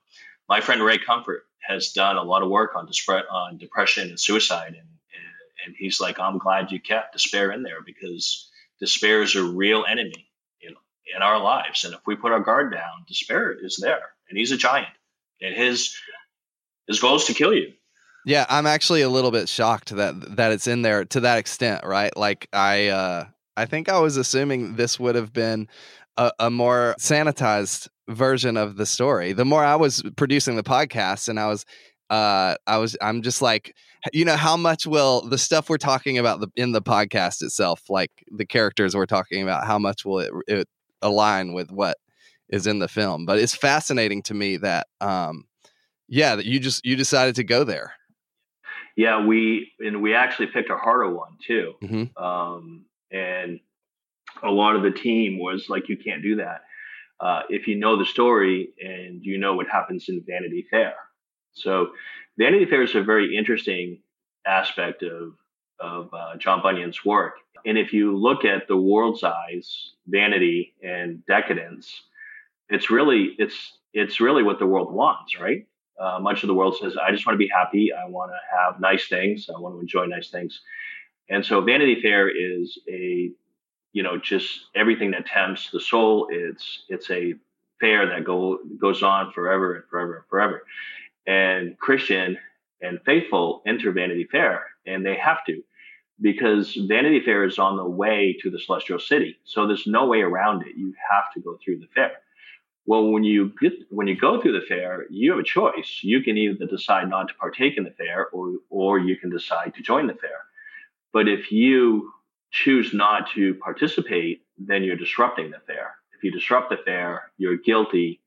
my 0.49 0.59
friend 0.59 0.81
Ray 0.81 0.97
Comfort 0.97 1.43
has 1.61 1.93
done 1.93 2.17
a 2.17 2.23
lot 2.23 2.41
of 2.41 2.49
work 2.49 2.75
on, 2.75 2.87
despre- 2.87 3.31
on 3.31 3.57
depression 3.57 4.09
and 4.09 4.19
suicide, 4.19 4.69
and, 4.69 4.75
and, 4.77 5.65
and 5.65 5.75
he's 5.77 6.01
like, 6.01 6.19
I'm 6.19 6.39
glad 6.39 6.71
you 6.71 6.79
kept 6.79 7.13
despair 7.13 7.51
in 7.51 7.63
there 7.63 7.81
because 7.85 8.49
despair 8.79 9.21
is 9.21 9.35
a 9.35 9.43
real 9.43 9.85
enemy 9.87 10.27
in 10.61 10.73
in 11.15 11.21
our 11.21 11.39
lives, 11.39 11.85
and 11.85 11.93
if 11.93 12.01
we 12.05 12.15
put 12.15 12.31
our 12.31 12.41
guard 12.41 12.73
down, 12.73 13.05
despair 13.07 13.51
is 13.51 13.77
there, 13.77 14.09
and 14.27 14.37
he's 14.37 14.51
a 14.51 14.57
giant, 14.57 14.89
and 15.41 15.55
his 15.55 15.95
his 16.87 16.99
goal 16.99 17.15
is 17.15 17.25
to 17.25 17.33
kill 17.33 17.53
you. 17.53 17.73
Yeah, 18.25 18.45
I'm 18.49 18.65
actually 18.65 19.01
a 19.01 19.09
little 19.09 19.31
bit 19.31 19.49
shocked 19.49 19.95
that 19.95 20.37
that 20.37 20.51
it's 20.51 20.67
in 20.67 20.81
there 20.81 21.05
to 21.05 21.19
that 21.21 21.37
extent, 21.37 21.85
right? 21.85 22.15
Like 22.15 22.47
I 22.53 22.87
uh 22.87 23.25
I 23.55 23.65
think 23.65 23.89
I 23.89 23.99
was 23.99 24.17
assuming 24.17 24.75
this 24.75 24.99
would 24.99 25.15
have 25.15 25.33
been 25.33 25.67
a, 26.17 26.31
a 26.39 26.49
more 26.49 26.95
sanitized 26.99 27.87
version 28.07 28.57
of 28.57 28.77
the 28.77 28.85
story. 28.85 29.33
The 29.33 29.45
more 29.45 29.63
I 29.63 29.75
was 29.75 30.03
producing 30.15 30.55
the 30.55 30.63
podcast 30.63 31.27
and 31.29 31.39
I 31.39 31.47
was 31.47 31.65
uh 32.09 32.55
I 32.67 32.77
was 32.77 32.97
I'm 33.01 33.21
just 33.21 33.41
like 33.41 33.75
you 34.11 34.25
know 34.25 34.35
how 34.35 34.57
much 34.57 34.85
will 34.85 35.21
the 35.27 35.37
stuff 35.37 35.69
we're 35.69 35.77
talking 35.77 36.17
about 36.17 36.41
the, 36.41 36.49
in 36.55 36.73
the 36.73 36.81
podcast 36.81 37.41
itself 37.41 37.83
like 37.89 38.11
the 38.31 38.45
characters 38.45 38.95
we're 38.95 39.05
talking 39.05 39.41
about 39.41 39.65
how 39.65 39.79
much 39.79 40.03
will 40.03 40.19
it, 40.19 40.31
it 40.47 40.67
align 41.01 41.53
with 41.53 41.71
what 41.71 41.97
is 42.49 42.67
in 42.67 42.79
the 42.79 42.87
film 42.87 43.25
but 43.25 43.39
it's 43.39 43.55
fascinating 43.55 44.21
to 44.21 44.33
me 44.33 44.57
that 44.57 44.87
um 44.99 45.45
yeah 46.09 46.35
that 46.35 46.45
you 46.45 46.59
just 46.59 46.85
you 46.85 46.95
decided 46.95 47.35
to 47.35 47.43
go 47.43 47.63
there 47.63 47.93
yeah 48.97 49.25
we 49.25 49.71
and 49.79 50.01
we 50.01 50.13
actually 50.13 50.47
picked 50.47 50.69
a 50.69 50.77
harder 50.77 51.09
one 51.09 51.37
too 51.45 51.73
mm-hmm. 51.81 52.23
um 52.23 52.85
and 53.11 53.59
a 54.43 54.51
lot 54.51 54.75
of 54.75 54.83
the 54.83 54.91
team 54.91 55.39
was 55.39 55.69
like 55.69 55.89
you 55.89 55.97
can't 55.97 56.21
do 56.21 56.35
that. 56.37 56.61
Uh, 57.19 57.41
if 57.49 57.67
you 57.67 57.75
know 57.75 57.97
the 57.97 58.05
story 58.05 58.69
and 58.83 59.23
you 59.23 59.37
know 59.37 59.55
what 59.55 59.67
happens 59.67 60.09
in 60.09 60.23
vanity 60.27 60.65
fair. 60.69 60.93
So 61.53 61.89
vanity 62.37 62.65
fair 62.65 62.81
is 62.83 62.95
a 62.95 63.01
very 63.03 63.37
interesting 63.37 63.99
aspect 64.45 65.03
of 65.03 65.35
of 65.79 66.09
uh, 66.13 66.35
john 66.37 66.61
bunyan's 66.61 67.05
work. 67.05 67.35
And 67.65 67.77
if 67.77 67.93
you 67.93 68.17
look 68.17 68.43
at 68.43 68.67
the 68.67 68.75
world's 68.75 69.23
eyes 69.23 69.91
vanity 70.07 70.73
and 70.83 71.25
decadence 71.25 72.03
it's 72.69 72.89
really 72.89 73.35
it's 73.37 73.77
it's 73.93 74.19
really 74.19 74.43
what 74.43 74.59
the 74.59 74.65
world 74.65 74.91
wants 74.91 75.39
right? 75.39 75.65
Uh, 75.99 76.19
much 76.19 76.43
of 76.43 76.47
the 76.47 76.53
world 76.53 76.75
says 76.75 76.97
i 76.97 77.11
just 77.11 77.25
want 77.25 77.35
to 77.35 77.45
be 77.45 77.49
happy. 77.53 77.91
I 77.93 78.09
want 78.09 78.31
to 78.31 78.57
have 78.57 78.81
nice 78.81 79.07
things. 79.07 79.47
I 79.55 79.59
want 79.59 79.75
to 79.75 79.79
enjoy 79.79 80.05
nice 80.05 80.29
things. 80.29 80.59
And 81.29 81.45
so 81.45 81.61
vanity 81.61 82.01
fair 82.01 82.27
is 82.29 82.77
a 82.89 83.31
you 83.93 84.03
know 84.03 84.17
just 84.17 84.65
everything 84.75 85.11
that 85.11 85.25
tempts 85.25 85.69
the 85.71 85.79
soul 85.79 86.27
it's 86.29 86.83
it's 86.89 87.09
a 87.09 87.35
fair 87.79 88.07
that 88.07 88.25
go 88.25 88.59
goes 88.79 89.01
on 89.03 89.31
forever 89.31 89.75
and 89.75 89.85
forever 89.89 90.17
and 90.17 90.25
forever. 90.27 90.63
And 91.25 91.79
christian 91.79 92.37
and 92.81 92.99
faithful 93.05 93.61
enter 93.65 93.91
vanity 93.91 94.27
fair 94.29 94.65
and 94.85 95.05
they 95.05 95.15
have 95.15 95.45
to 95.45 95.63
because 96.21 96.75
vanity 96.75 97.21
fair 97.21 97.45
is 97.45 97.57
on 97.57 97.77
the 97.77 97.85
way 97.85 98.35
to 98.41 98.49
the 98.49 98.59
celestial 98.59 98.99
city 98.99 99.37
so 99.45 99.65
there's 99.65 99.87
no 99.87 100.05
way 100.05 100.21
around 100.21 100.63
it. 100.63 100.75
You 100.75 100.93
have 101.09 101.31
to 101.33 101.39
go 101.39 101.57
through 101.63 101.79
the 101.79 101.87
fair. 101.95 102.11
Well 102.85 103.11
when 103.11 103.23
you 103.23 103.53
get 103.61 103.73
when 103.89 104.07
you 104.07 104.17
go 104.17 104.41
through 104.41 104.59
the 104.59 104.65
fair 104.65 105.05
you 105.09 105.31
have 105.31 105.39
a 105.39 105.43
choice. 105.43 105.99
You 106.01 106.21
can 106.21 106.37
either 106.37 106.65
decide 106.65 107.09
not 107.09 107.27
to 107.29 107.33
partake 107.35 107.77
in 107.77 107.83
the 107.83 107.91
fair 107.91 108.27
or 108.29 108.55
or 108.69 108.99
you 108.99 109.15
can 109.17 109.29
decide 109.29 109.73
to 109.75 109.81
join 109.81 110.07
the 110.07 110.15
fair. 110.15 110.39
But 111.13 111.27
if 111.27 111.51
you 111.51 112.11
choose 112.53 112.93
not 112.93 113.29
to 113.31 113.55
participate, 113.55 114.43
then 114.57 114.83
you're 114.83 114.95
disrupting 114.95 115.51
the 115.51 115.59
fair. 115.67 115.95
If 116.15 116.23
you 116.23 116.31
disrupt 116.31 116.69
the 116.69 116.77
fair, 116.77 117.31
you're 117.37 117.57
guilty, 117.57 118.21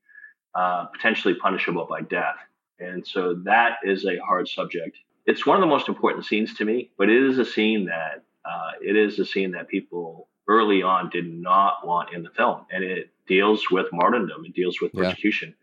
uh, 0.53 0.85
potentially 0.85 1.33
punishable 1.33 1.87
by 1.89 2.01
death. 2.01 2.35
And 2.79 3.07
so 3.07 3.35
that 3.45 3.77
is 3.83 4.05
a 4.05 4.17
hard 4.17 4.47
subject. 4.47 4.97
It's 5.25 5.45
one 5.45 5.55
of 5.55 5.61
the 5.61 5.67
most 5.67 5.87
important 5.87 6.25
scenes 6.25 6.53
to 6.55 6.65
me, 6.65 6.91
but 6.97 7.09
it 7.09 7.23
is 7.23 7.39
a 7.39 7.45
scene 7.45 7.85
that 7.85 8.23
uh, 8.45 8.71
it 8.81 8.95
is 8.95 9.17
a 9.17 9.25
scene 9.25 9.51
that 9.51 9.69
people 9.69 10.27
early 10.47 10.83
on 10.83 11.09
did 11.09 11.31
not 11.33 11.85
want 11.87 12.13
in 12.13 12.23
the 12.23 12.29
film, 12.29 12.65
and 12.71 12.83
it 12.83 13.09
deals 13.27 13.69
with 13.71 13.87
martyrdom. 13.91 14.45
It 14.45 14.53
deals 14.53 14.79
with 14.79 14.93
persecution, 14.93 15.53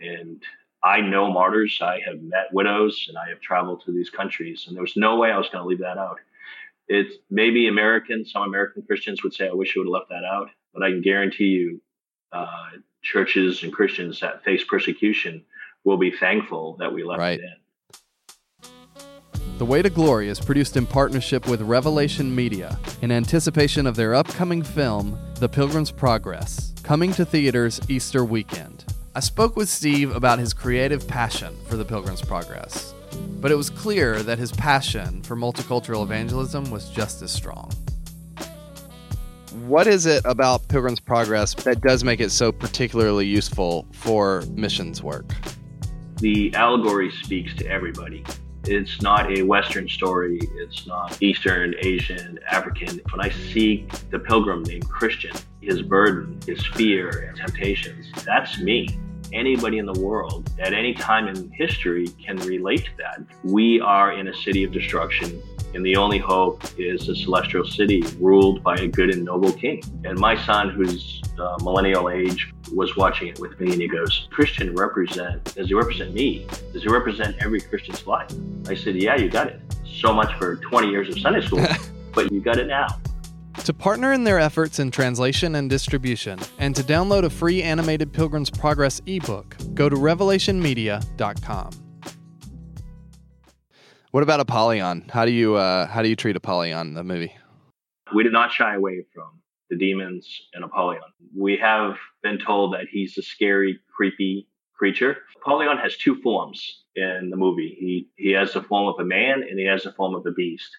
yeah. 0.00 0.12
and 0.12 0.42
I 0.82 1.02
know 1.02 1.30
martyrs. 1.30 1.78
I 1.82 2.00
have 2.06 2.22
met 2.22 2.46
widows, 2.52 3.06
and 3.08 3.18
I 3.18 3.28
have 3.28 3.40
traveled 3.40 3.82
to 3.84 3.92
these 3.92 4.08
countries, 4.08 4.64
and 4.66 4.74
there 4.74 4.82
was 4.82 4.96
no 4.96 5.16
way 5.16 5.30
I 5.30 5.36
was 5.36 5.48
going 5.50 5.62
to 5.62 5.68
leave 5.68 5.80
that 5.80 5.98
out 5.98 6.18
it's 6.88 7.14
maybe 7.30 7.68
American, 7.68 8.24
some 8.24 8.42
American 8.42 8.82
Christians 8.82 9.22
would 9.22 9.34
say, 9.34 9.48
I 9.48 9.52
wish 9.52 9.74
you 9.74 9.80
would 9.82 9.86
have 9.86 9.92
left 9.92 10.08
that 10.10 10.24
out. 10.24 10.50
But 10.72 10.82
I 10.82 10.90
can 10.90 11.02
guarantee 11.02 11.44
you, 11.44 11.80
uh, 12.32 12.46
churches 13.02 13.62
and 13.62 13.72
Christians 13.72 14.20
that 14.20 14.44
face 14.44 14.64
persecution 14.64 15.44
will 15.84 15.98
be 15.98 16.10
thankful 16.10 16.76
that 16.78 16.92
we 16.92 17.04
left 17.04 17.20
right. 17.20 17.38
it 17.38 17.44
in. 17.44 17.54
The 19.58 19.64
Way 19.64 19.82
to 19.82 19.90
Glory 19.90 20.28
is 20.28 20.40
produced 20.40 20.76
in 20.76 20.84
partnership 20.84 21.46
with 21.46 21.62
Revelation 21.62 22.34
Media 22.34 22.76
in 23.02 23.12
anticipation 23.12 23.86
of 23.86 23.94
their 23.94 24.14
upcoming 24.14 24.62
film, 24.62 25.16
The 25.36 25.48
Pilgrim's 25.48 25.92
Progress, 25.92 26.74
coming 26.82 27.12
to 27.12 27.24
theaters 27.24 27.80
Easter 27.88 28.24
weekend. 28.24 28.84
I 29.14 29.20
spoke 29.20 29.54
with 29.54 29.68
Steve 29.68 30.14
about 30.16 30.40
his 30.40 30.52
creative 30.52 31.06
passion 31.06 31.56
for 31.68 31.76
The 31.76 31.84
Pilgrim's 31.84 32.22
Progress 32.22 32.93
but 33.40 33.50
it 33.50 33.56
was 33.56 33.68
clear 33.68 34.22
that 34.22 34.38
his 34.38 34.52
passion 34.52 35.22
for 35.22 35.36
multicultural 35.36 36.02
evangelism 36.02 36.70
was 36.70 36.88
just 36.90 37.20
as 37.20 37.30
strong. 37.30 37.70
What 39.66 39.86
is 39.86 40.06
it 40.06 40.22
about 40.24 40.66
Pilgrim's 40.68 41.00
Progress 41.00 41.54
that 41.64 41.80
does 41.80 42.04
make 42.04 42.20
it 42.20 42.30
so 42.30 42.50
particularly 42.50 43.26
useful 43.26 43.86
for 43.92 44.42
missions 44.52 45.02
work? 45.02 45.32
The 46.16 46.54
allegory 46.54 47.10
speaks 47.10 47.54
to 47.56 47.66
everybody. 47.66 48.24
It's 48.64 49.02
not 49.02 49.36
a 49.36 49.42
Western 49.42 49.88
story. 49.88 50.38
It's 50.54 50.86
not 50.86 51.22
Eastern, 51.22 51.74
Asian, 51.82 52.38
African. 52.50 53.00
When 53.12 53.20
I 53.20 53.28
see 53.28 53.86
the 54.10 54.18
pilgrim 54.18 54.62
named 54.62 54.88
Christian, 54.88 55.32
his 55.60 55.82
burden, 55.82 56.40
his 56.46 56.66
fear, 56.68 57.26
and 57.28 57.36
temptations, 57.36 58.10
that's 58.24 58.58
me 58.58 58.88
anybody 59.34 59.78
in 59.78 59.86
the 59.86 60.00
world 60.00 60.50
at 60.58 60.72
any 60.72 60.94
time 60.94 61.28
in 61.28 61.50
history 61.50 62.08
can 62.24 62.36
relate 62.38 62.84
to 62.84 62.90
that. 62.98 63.20
We 63.42 63.80
are 63.80 64.12
in 64.12 64.28
a 64.28 64.34
city 64.34 64.64
of 64.64 64.72
destruction, 64.72 65.42
and 65.74 65.84
the 65.84 65.96
only 65.96 66.18
hope 66.18 66.62
is 66.78 67.08
a 67.08 67.16
celestial 67.16 67.64
city 67.64 68.02
ruled 68.18 68.62
by 68.62 68.76
a 68.76 68.86
good 68.86 69.10
and 69.10 69.24
noble 69.24 69.52
king. 69.52 69.82
And 70.04 70.18
my 70.18 70.40
son, 70.46 70.70
who's 70.70 71.20
uh, 71.38 71.56
millennial 71.62 72.10
age, 72.10 72.52
was 72.72 72.96
watching 72.96 73.28
it 73.28 73.38
with 73.40 73.58
me, 73.60 73.72
and 73.72 73.80
he 73.80 73.88
goes, 73.88 74.28
"Christian 74.30 74.74
represent? 74.74 75.54
Does 75.54 75.68
he 75.68 75.74
represent 75.74 76.14
me? 76.14 76.46
Does 76.72 76.82
he 76.82 76.88
represent 76.88 77.36
every 77.40 77.60
Christian's 77.60 78.06
life?" 78.06 78.30
I 78.68 78.74
said, 78.74 78.96
"Yeah, 78.96 79.16
you 79.16 79.28
got 79.28 79.48
it. 79.48 79.60
So 79.84 80.12
much 80.12 80.32
for 80.38 80.56
20 80.56 80.90
years 80.90 81.08
of 81.08 81.18
Sunday 81.18 81.44
school, 81.44 81.64
but 82.14 82.30
you 82.30 82.40
got 82.40 82.58
it 82.58 82.68
now." 82.68 82.86
To 83.64 83.72
partner 83.72 84.12
in 84.12 84.24
their 84.24 84.38
efforts 84.38 84.78
in 84.78 84.90
translation 84.90 85.54
and 85.54 85.70
distribution, 85.70 86.38
and 86.58 86.76
to 86.76 86.82
download 86.82 87.24
a 87.24 87.30
free 87.30 87.62
animated 87.62 88.12
Pilgrim's 88.12 88.50
Progress 88.50 89.00
ebook, 89.06 89.56
go 89.74 89.88
to 89.88 89.96
revelationmedia.com. 89.96 91.70
What 94.10 94.22
about 94.22 94.38
Apollyon? 94.38 95.08
How 95.10 95.24
do 95.24 95.32
you 95.32 95.54
uh, 95.56 95.86
how 95.86 96.02
do 96.02 96.08
you 96.08 96.14
treat 96.14 96.36
Apollyon 96.36 96.88
in 96.88 96.94
the 96.94 97.02
movie? 97.02 97.34
We 98.14 98.22
did 98.22 98.32
not 98.32 98.52
shy 98.52 98.74
away 98.74 99.04
from 99.12 99.40
the 99.70 99.76
demons 99.76 100.28
and 100.52 100.62
Apollyon. 100.62 101.02
We 101.36 101.56
have 101.56 101.96
been 102.22 102.38
told 102.38 102.74
that 102.74 102.86
he's 102.90 103.18
a 103.18 103.22
scary, 103.22 103.80
creepy 103.96 104.46
creature. 104.76 105.16
Apollyon 105.42 105.78
has 105.78 105.96
two 105.96 106.20
forms 106.22 106.84
in 106.94 107.28
the 107.30 107.36
movie. 107.36 107.76
He 107.78 108.08
he 108.16 108.32
has 108.32 108.52
the 108.52 108.62
form 108.62 108.86
of 108.86 109.00
a 109.00 109.04
man 109.04 109.42
and 109.42 109.58
he 109.58 109.64
has 109.66 109.82
the 109.82 109.92
form 109.92 110.14
of 110.14 110.24
a 110.26 110.32
beast 110.32 110.70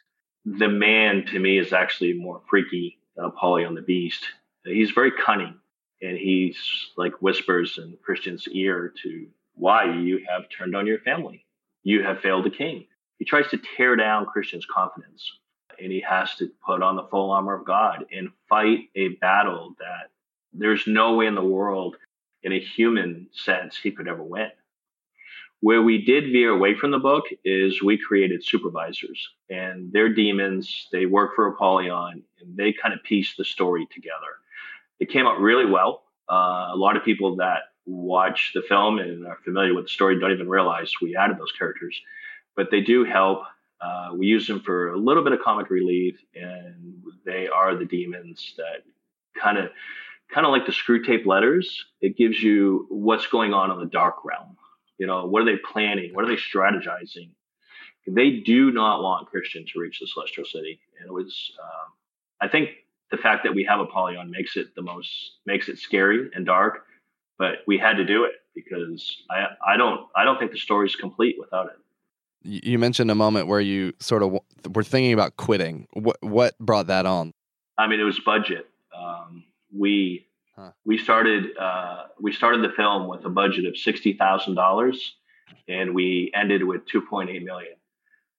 the 0.46 0.68
man 0.68 1.26
to 1.26 1.40
me 1.40 1.58
is 1.58 1.74
actually 1.74 2.14
more 2.14 2.42
freaky 2.50 2.98
than 3.16 3.26
Apollyon 3.26 3.76
the 3.76 3.82
Beast. 3.82 4.24
He's 4.64 4.92
very 4.92 5.12
cunning 5.12 5.56
and 6.02 6.18
he's 6.18 6.58
like 6.98 7.22
whispers 7.22 7.78
in 7.78 7.98
Christian's 8.04 8.48
ear 8.50 8.94
to 9.04 9.28
why 9.56 9.92
you 9.92 10.24
have 10.30 10.50
turned 10.50 10.76
on 10.76 10.86
your 10.86 11.00
family. 11.00 11.46
You 11.84 12.04
have 12.04 12.22
failed 12.22 12.46
the 12.46 12.52
king. 12.52 12.86
He 13.18 13.26
tries 13.26 13.50
to 13.50 13.62
tear 13.78 13.96
down 13.96 14.26
Christian's 14.26 14.66
confidence 14.66 15.32
and 15.82 15.92
he 15.92 16.02
has 16.02 16.36
to 16.36 16.52
put 16.66 16.82
on 16.82 16.96
the 16.96 17.08
full 17.10 17.32
armor 17.32 17.56
of 17.56 17.66
God 17.66 18.06
and 18.12 18.30
fight 18.48 18.90
a 18.96 19.10
battle 19.10 19.76
that 19.80 20.10
there's 20.54 20.86
no 20.88 21.16
way 21.16 21.28
in 21.28 21.36
the 21.36 21.44
world 21.44 21.98
in 22.44 22.54
a 22.54 22.60
human 22.60 23.28
sense 23.34 23.78
he 23.78 23.92
could 23.92 24.08
ever 24.08 24.24
win. 24.24 24.52
Where 25.66 25.82
we 25.82 26.06
did 26.06 26.26
veer 26.26 26.52
away 26.52 26.76
from 26.76 26.92
the 26.92 27.00
book 27.00 27.24
is 27.44 27.82
we 27.82 27.98
created 27.98 28.46
supervisors, 28.46 29.30
and 29.50 29.92
they're 29.92 30.14
demons. 30.14 30.88
They 30.92 31.08
work 31.08 31.32
for 31.36 31.48
Apollyon, 31.48 32.22
and 32.40 32.56
they 32.56 32.72
kind 32.72 32.94
of 32.94 33.02
piece 33.02 33.36
the 33.36 33.46
story 33.46 33.88
together. 33.92 34.38
It 35.00 35.10
came 35.10 35.26
out 35.26 35.40
really 35.40 35.66
well. 35.66 36.04
Uh, 36.32 36.70
a 36.72 36.76
lot 36.76 36.98
of 36.98 37.04
people 37.04 37.38
that 37.38 37.62
watch 37.88 38.52
the 38.54 38.62
film 38.62 39.00
and 39.00 39.26
are 39.26 39.40
familiar 39.44 39.74
with 39.74 39.86
the 39.86 39.90
story 39.90 40.20
don't 40.20 40.34
even 40.34 40.48
realize 40.48 40.92
we 41.02 41.16
added 41.16 41.40
those 41.40 41.54
characters, 41.58 42.00
but 42.56 42.70
they 42.70 42.82
do 42.82 43.04
help. 43.04 43.42
Uh, 43.82 44.10
we 44.16 44.28
use 44.28 44.46
them 44.46 44.60
for 44.60 44.94
a 44.94 45.00
little 45.00 45.24
bit 45.24 45.34
of 45.34 45.40
comic 45.40 45.72
relief, 45.72 46.16
and 46.36 47.02
they 47.26 47.48
are 47.48 47.76
the 47.76 47.86
demons 47.86 48.54
that 48.58 48.84
kind 49.42 49.58
of 49.58 49.72
kind 50.32 50.46
of 50.46 50.52
like 50.52 50.68
the 50.68 50.72
Screwtape 50.72 51.26
letters. 51.26 51.86
It 52.02 52.18
gives 52.18 52.40
you 52.40 52.86
what's 52.92 53.26
going 53.26 53.56
on 53.56 53.72
in 53.72 53.80
the 53.80 53.88
dark 53.88 54.24
realm. 54.24 54.58
You 54.98 55.08
know, 55.08 55.26
what 55.26 55.42
are 55.42 55.46
they 55.46 55.58
planning? 55.58 56.14
What 56.14 56.26
are 56.26 56.28
they 56.28 56.36
strategizing? 56.38 57.30
They 58.08 58.32
do 58.32 58.72
not 58.72 59.02
want 59.02 59.28
Christian 59.28 59.66
to 59.74 59.80
reach 59.80 60.00
the 60.00 60.08
celestial 60.08 60.46
city. 60.46 60.80
And 61.00 61.08
it 61.08 61.12
was, 61.12 61.52
um, 61.62 61.92
I 62.40 62.48
think 62.48 62.70
the 63.12 63.18
fact 63.18 63.44
that 63.44 63.56
we 63.56 63.64
have 63.64 63.80
Apollyon 63.80 64.30
makes 64.30 64.58
it 64.58 64.76
the 64.76 64.82
most, 64.82 65.10
makes 65.46 65.70
it 65.70 65.80
scary 65.80 66.30
and 66.34 66.46
dark, 66.46 66.86
but 67.38 67.60
we 67.68 67.78
had 67.78 67.98
to 67.98 68.06
do 68.06 68.26
it 68.26 68.34
because 68.54 69.24
I 69.30 69.74
I 69.74 69.78
don't 69.78 70.08
I 70.16 70.24
don't 70.24 70.40
think 70.40 70.52
the 70.52 70.58
story's 70.58 70.96
complete 70.96 71.36
without 71.40 71.68
it. 71.68 71.78
You 72.44 72.80
mentioned 72.80 73.10
a 73.12 73.16
moment 73.16 73.48
where 73.48 73.60
you 73.60 73.94
sort 74.00 74.24
of 74.24 74.38
were 74.74 74.84
thinking 74.84 75.14
about 75.14 75.36
quitting. 75.36 75.88
What 75.94 76.18
what 76.22 76.58
brought 76.60 76.88
that 76.88 77.06
on? 77.06 77.34
I 77.78 77.88
mean, 77.88 78.00
it 78.00 78.04
was 78.04 78.20
budget. 78.20 78.68
Um, 78.98 79.44
we 79.76 80.26
huh. 80.56 80.72
we 80.86 80.98
started 80.98 81.58
uh, 81.58 82.04
we 82.20 82.32
started 82.32 82.64
the 82.64 82.74
film 82.76 83.08
with 83.08 83.26
a 83.26 83.30
budget 83.30 83.66
of 83.66 83.78
sixty 83.78 84.14
thousand 84.14 84.56
dollars, 84.56 85.16
and 85.68 85.94
we 85.94 86.32
ended 86.36 86.64
with 86.64 86.86
two 86.86 87.02
point 87.02 87.30
eight 87.30 87.44
million. 87.44 87.74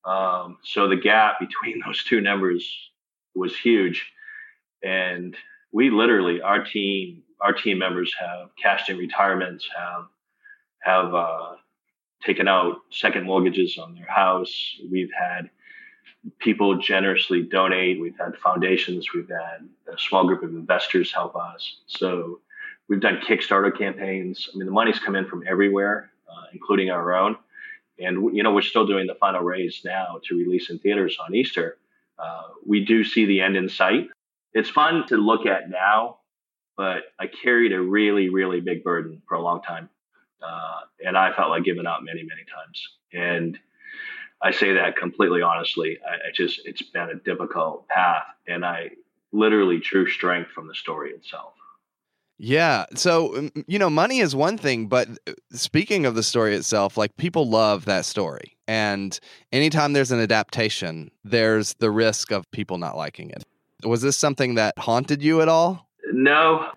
Um, 0.05 0.59
so 0.63 0.89
the 0.89 0.97
gap 0.97 1.41
between 1.41 1.83
those 1.85 2.03
two 2.05 2.21
numbers 2.21 2.69
was 3.35 3.57
huge, 3.57 4.11
and 4.83 5.37
we 5.73 5.91
literally 5.91 6.41
our 6.41 6.65
team 6.65 7.23
our 7.41 7.53
team 7.53 7.79
members 7.79 8.15
have 8.19 8.49
cashed 8.61 8.89
in 8.89 8.97
retirements, 8.97 9.69
have 9.77 10.07
have 10.83 11.15
uh, 11.15 11.55
taken 12.25 12.49
out 12.49 12.77
second 12.91 13.25
mortgages 13.25 13.79
on 13.79 13.95
their 13.95 14.09
house. 14.09 14.77
We've 14.91 15.11
had 15.19 15.51
people 16.39 16.79
generously 16.79 17.43
donate. 17.43 18.01
We've 18.01 18.19
had 18.19 18.37
foundations. 18.37 19.13
We've 19.15 19.29
had 19.29 19.69
a 19.93 19.99
small 19.99 20.27
group 20.27 20.43
of 20.43 20.51
investors 20.51 21.13
help 21.13 21.37
us. 21.37 21.79
So 21.87 22.41
we've 22.89 23.01
done 23.01 23.21
Kickstarter 23.27 23.77
campaigns. 23.77 24.49
I 24.53 24.57
mean, 24.57 24.67
the 24.67 24.73
money's 24.73 24.99
come 24.99 25.17
in 25.17 25.27
from 25.27 25.45
everywhere, 25.47 26.11
uh, 26.29 26.47
including 26.53 26.91
our 26.91 27.15
own. 27.15 27.37
And 27.99 28.37
you 28.37 28.43
know, 28.43 28.53
we're 28.53 28.63
still 28.63 28.87
doing 28.87 29.07
the 29.07 29.15
final 29.15 29.41
raise 29.41 29.83
now 29.85 30.21
to 30.25 30.37
release 30.37 30.71
in 30.71 30.79
theaters 30.79 31.17
on 31.25 31.35
Easter. 31.35 31.79
Uh, 32.19 32.43
we 32.67 32.85
do 32.85 33.05
see 33.05 33.27
the 33.27 33.41
end 33.41 33.57
in 33.57 33.69
sight. 33.69 34.09
It's 34.53 34.71
fun 34.71 35.07
to 35.09 35.17
look 35.17 35.47
at 35.47 35.69
now, 35.71 36.19
but 36.77 37.05
I 37.19 37.27
carried 37.27 37.73
a 37.73 37.81
really, 37.81 38.29
really 38.29 38.61
big 38.61 38.85
burden 38.85 39.23
for 39.29 39.35
a 39.35 39.43
long 39.43 39.63
time, 39.63 39.89
uh, 40.43 40.81
and 41.05 41.17
I 41.17 41.35
felt 41.35 41.51
like 41.51 41.65
giving 41.65 41.87
up 41.87 42.03
many, 42.03 42.23
many 42.23 42.43
times. 42.45 42.89
And 43.13 43.59
I 44.43 44.51
say 44.51 44.73
that 44.75 44.97
completely 44.97 45.43
honestly. 45.43 45.99
I, 46.07 46.29
I 46.29 46.33
just 46.35 46.61
it's 46.65 46.83
been 46.83 47.11
a 47.11 47.15
difficult 47.15 47.89
path, 47.89 48.25
and 48.47 48.65
I 48.65 48.91
literally 49.33 49.79
drew 49.79 50.07
strength 50.09 50.51
from 50.51 50.69
the 50.69 50.75
story 50.75 51.11
itself. 51.11 51.53
Yeah. 52.39 52.85
So, 52.95 53.51
you 53.67 53.79
know, 53.79 53.89
money 53.89 54.19
is 54.19 54.37
one 54.37 54.59
thing, 54.59 54.89
but 54.89 55.09
uh, 55.27 55.33
speaking 55.53 56.05
of 56.05 56.15
the 56.15 56.23
story 56.23 56.55
itself, 56.55 56.99
like 56.99 57.17
people 57.17 57.49
love 57.49 57.87
that 57.87 58.05
story. 58.05 58.59
And 58.69 59.19
anytime 59.53 59.95
there's 59.95 60.13
an 60.13 60.21
adaptation, 60.21 61.11
there's 61.25 61.75
the 61.75 61.91
risk 61.91 62.31
of 62.33 62.51
people 62.51 62.77
not 62.77 62.97
liking 62.97 63.31
it. 63.31 63.45
Was 63.85 64.03
this 64.03 64.19
something 64.19 64.57
that 64.57 64.79
haunted 64.79 65.23
you 65.23 65.41
at 65.41 65.49
all? 65.49 65.89
No. 66.13 66.71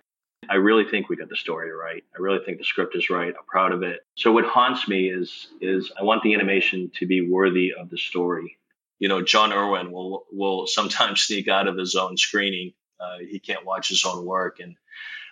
I 0.48 0.56
really 0.56 0.86
think 0.86 1.10
we 1.10 1.16
got 1.16 1.30
the 1.30 1.36
story 1.36 1.72
right. 1.72 2.04
I 2.16 2.22
really 2.22 2.44
think 2.46 2.58
the 2.58 2.64
script 2.64 2.96
is 2.96 3.10
right. 3.10 3.34
I'm 3.38 3.46
proud 3.46 3.72
of 3.72 3.84
it. 3.84 4.00
So 4.16 4.32
what 4.32 4.46
haunts 4.46 4.88
me 4.88 5.10
is 5.10 5.48
is 5.62 5.92
I 6.00 6.04
want 6.04 6.24
the 6.24 6.34
animation 6.34 6.92
to 6.96 7.06
be 7.06 7.28
worthy 7.28 7.74
of 7.78 7.90
the 7.90 7.98
story. 7.98 8.58
You 9.00 9.10
know, 9.10 9.22
Jon 9.22 9.54
Erwin 9.54 9.92
will 9.92 10.26
will 10.32 10.68
sometimes 10.68 11.22
sneak 11.22 11.48
out 11.48 11.68
of 11.68 11.78
his 11.78 11.96
own 11.96 12.18
screening. 12.18 12.74
Uh, 13.00 13.20
he 13.20 13.40
can't 13.40 13.66
watch 13.66 13.90
his 13.90 14.04
own 14.06 14.26
work, 14.26 14.60
and 14.60 14.76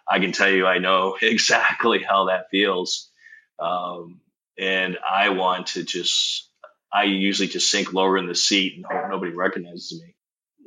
I 0.10 0.20
can 0.20 0.32
tell 0.32 0.50
you, 0.50 0.66
I 0.66 0.80
know 0.80 1.18
exactly 1.22 2.02
how 2.04 2.26
that 2.26 2.50
feels. 2.50 3.10
Um, 3.60 4.22
and 4.58 4.98
I 5.08 5.30
want 5.30 5.68
to 5.68 5.84
just, 5.84 6.50
I 6.92 7.04
usually 7.04 7.48
just 7.48 7.70
sink 7.70 7.94
lower 7.94 8.18
in 8.18 8.28
the 8.28 8.36
seat 8.36 8.76
and 8.76 8.86
hope 8.86 9.10
nobody 9.10 9.32
recognizes 9.32 10.02
me. 10.02 10.16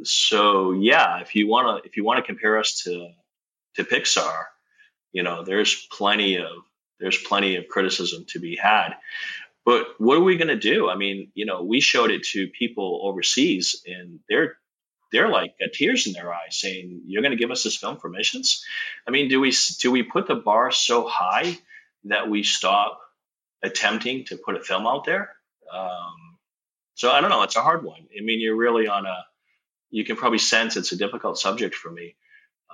So 0.04 0.72
yeah, 0.72 1.20
if 1.20 1.34
you 1.34 1.48
want 1.48 1.82
to, 1.82 1.88
if 1.88 1.96
you 1.96 2.04
want 2.04 2.18
to 2.18 2.22
compare 2.22 2.58
us 2.58 2.82
to 2.84 3.10
to 3.76 3.84
Pixar, 3.84 4.44
you 5.12 5.22
know, 5.22 5.44
there's 5.44 5.86
plenty 5.90 6.36
of 6.36 6.48
there's 6.98 7.18
plenty 7.18 7.56
of 7.56 7.68
criticism 7.68 8.26
to 8.28 8.38
be 8.38 8.56
had. 8.56 8.90
But 9.64 9.86
what 9.98 10.16
are 10.16 10.22
we 10.22 10.36
going 10.36 10.48
to 10.48 10.56
do? 10.56 10.88
I 10.88 10.96
mean, 10.96 11.30
you 11.34 11.46
know, 11.46 11.62
we 11.62 11.80
showed 11.80 12.10
it 12.10 12.24
to 12.32 12.48
people 12.48 13.00
overseas, 13.02 13.82
and 13.86 14.20
they're 14.28 14.56
they're 15.12 15.28
like 15.28 15.58
got 15.58 15.72
tears 15.72 16.06
in 16.06 16.12
their 16.12 16.32
eyes, 16.32 16.58
saying, 16.58 17.02
"You're 17.06 17.22
going 17.22 17.32
to 17.32 17.38
give 17.38 17.50
us 17.50 17.62
this 17.62 17.76
film 17.76 17.98
for 17.98 18.08
missions?" 18.08 18.64
I 19.06 19.10
mean, 19.10 19.28
do 19.28 19.40
we 19.40 19.52
do 19.78 19.90
we 19.90 20.02
put 20.02 20.26
the 20.26 20.34
bar 20.34 20.70
so 20.70 21.06
high 21.06 21.58
that 22.04 22.30
we 22.30 22.42
stop 22.42 23.00
attempting 23.62 24.24
to 24.26 24.36
put 24.36 24.56
a 24.56 24.60
film 24.60 24.86
out 24.86 25.04
there? 25.04 25.30
Um, 25.72 26.38
so 26.94 27.10
I 27.10 27.20
don't 27.20 27.30
know. 27.30 27.42
It's 27.42 27.56
a 27.56 27.62
hard 27.62 27.84
one. 27.84 28.06
I 28.16 28.22
mean, 28.22 28.40
you're 28.40 28.56
really 28.56 28.88
on 28.88 29.06
a. 29.06 29.24
You 29.90 30.04
can 30.04 30.16
probably 30.16 30.38
sense 30.38 30.76
it's 30.76 30.92
a 30.92 30.96
difficult 30.96 31.38
subject 31.38 31.74
for 31.74 31.90
me. 31.90 32.14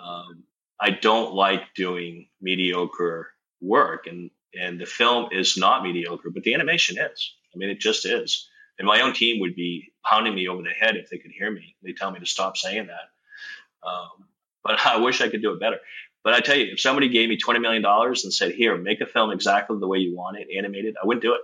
Um, 0.00 0.44
I 0.80 0.90
don't 0.90 1.34
like 1.34 1.74
doing 1.74 2.28
mediocre 2.40 3.30
work, 3.60 4.06
and 4.06 4.30
and 4.54 4.80
the 4.80 4.86
film 4.86 5.28
is 5.32 5.56
not 5.56 5.82
mediocre, 5.82 6.30
but 6.30 6.42
the 6.42 6.54
animation 6.54 6.98
is. 6.98 7.34
I 7.54 7.58
mean, 7.58 7.70
it 7.70 7.80
just 7.80 8.06
is. 8.06 8.48
And 8.78 8.86
my 8.86 9.00
own 9.00 9.12
team 9.12 9.40
would 9.40 9.54
be 9.54 9.92
pounding 10.04 10.34
me 10.34 10.48
over 10.48 10.62
the 10.62 10.70
head 10.70 10.96
if 10.96 11.08
they 11.10 11.18
could 11.18 11.30
hear 11.30 11.50
me. 11.50 11.76
They 11.82 11.92
tell 11.92 12.10
me 12.10 12.20
to 12.20 12.26
stop 12.26 12.56
saying 12.56 12.88
that. 12.88 13.88
Um, 13.88 14.26
but 14.62 14.78
I 14.86 14.98
wish 14.98 15.20
I 15.20 15.28
could 15.28 15.42
do 15.42 15.52
it 15.52 15.60
better. 15.60 15.78
But 16.24 16.34
I 16.34 16.40
tell 16.40 16.56
you, 16.56 16.72
if 16.72 16.80
somebody 16.80 17.08
gave 17.08 17.28
me 17.28 17.38
$20 17.38 17.60
million 17.60 17.84
and 17.84 18.34
said, 18.34 18.52
here, 18.52 18.76
make 18.76 19.00
a 19.00 19.06
film 19.06 19.30
exactly 19.30 19.78
the 19.78 19.86
way 19.86 19.98
you 19.98 20.16
want 20.16 20.38
it, 20.38 20.48
animated, 20.56 20.96
I 21.00 21.06
wouldn't 21.06 21.22
do 21.22 21.34
it. 21.34 21.40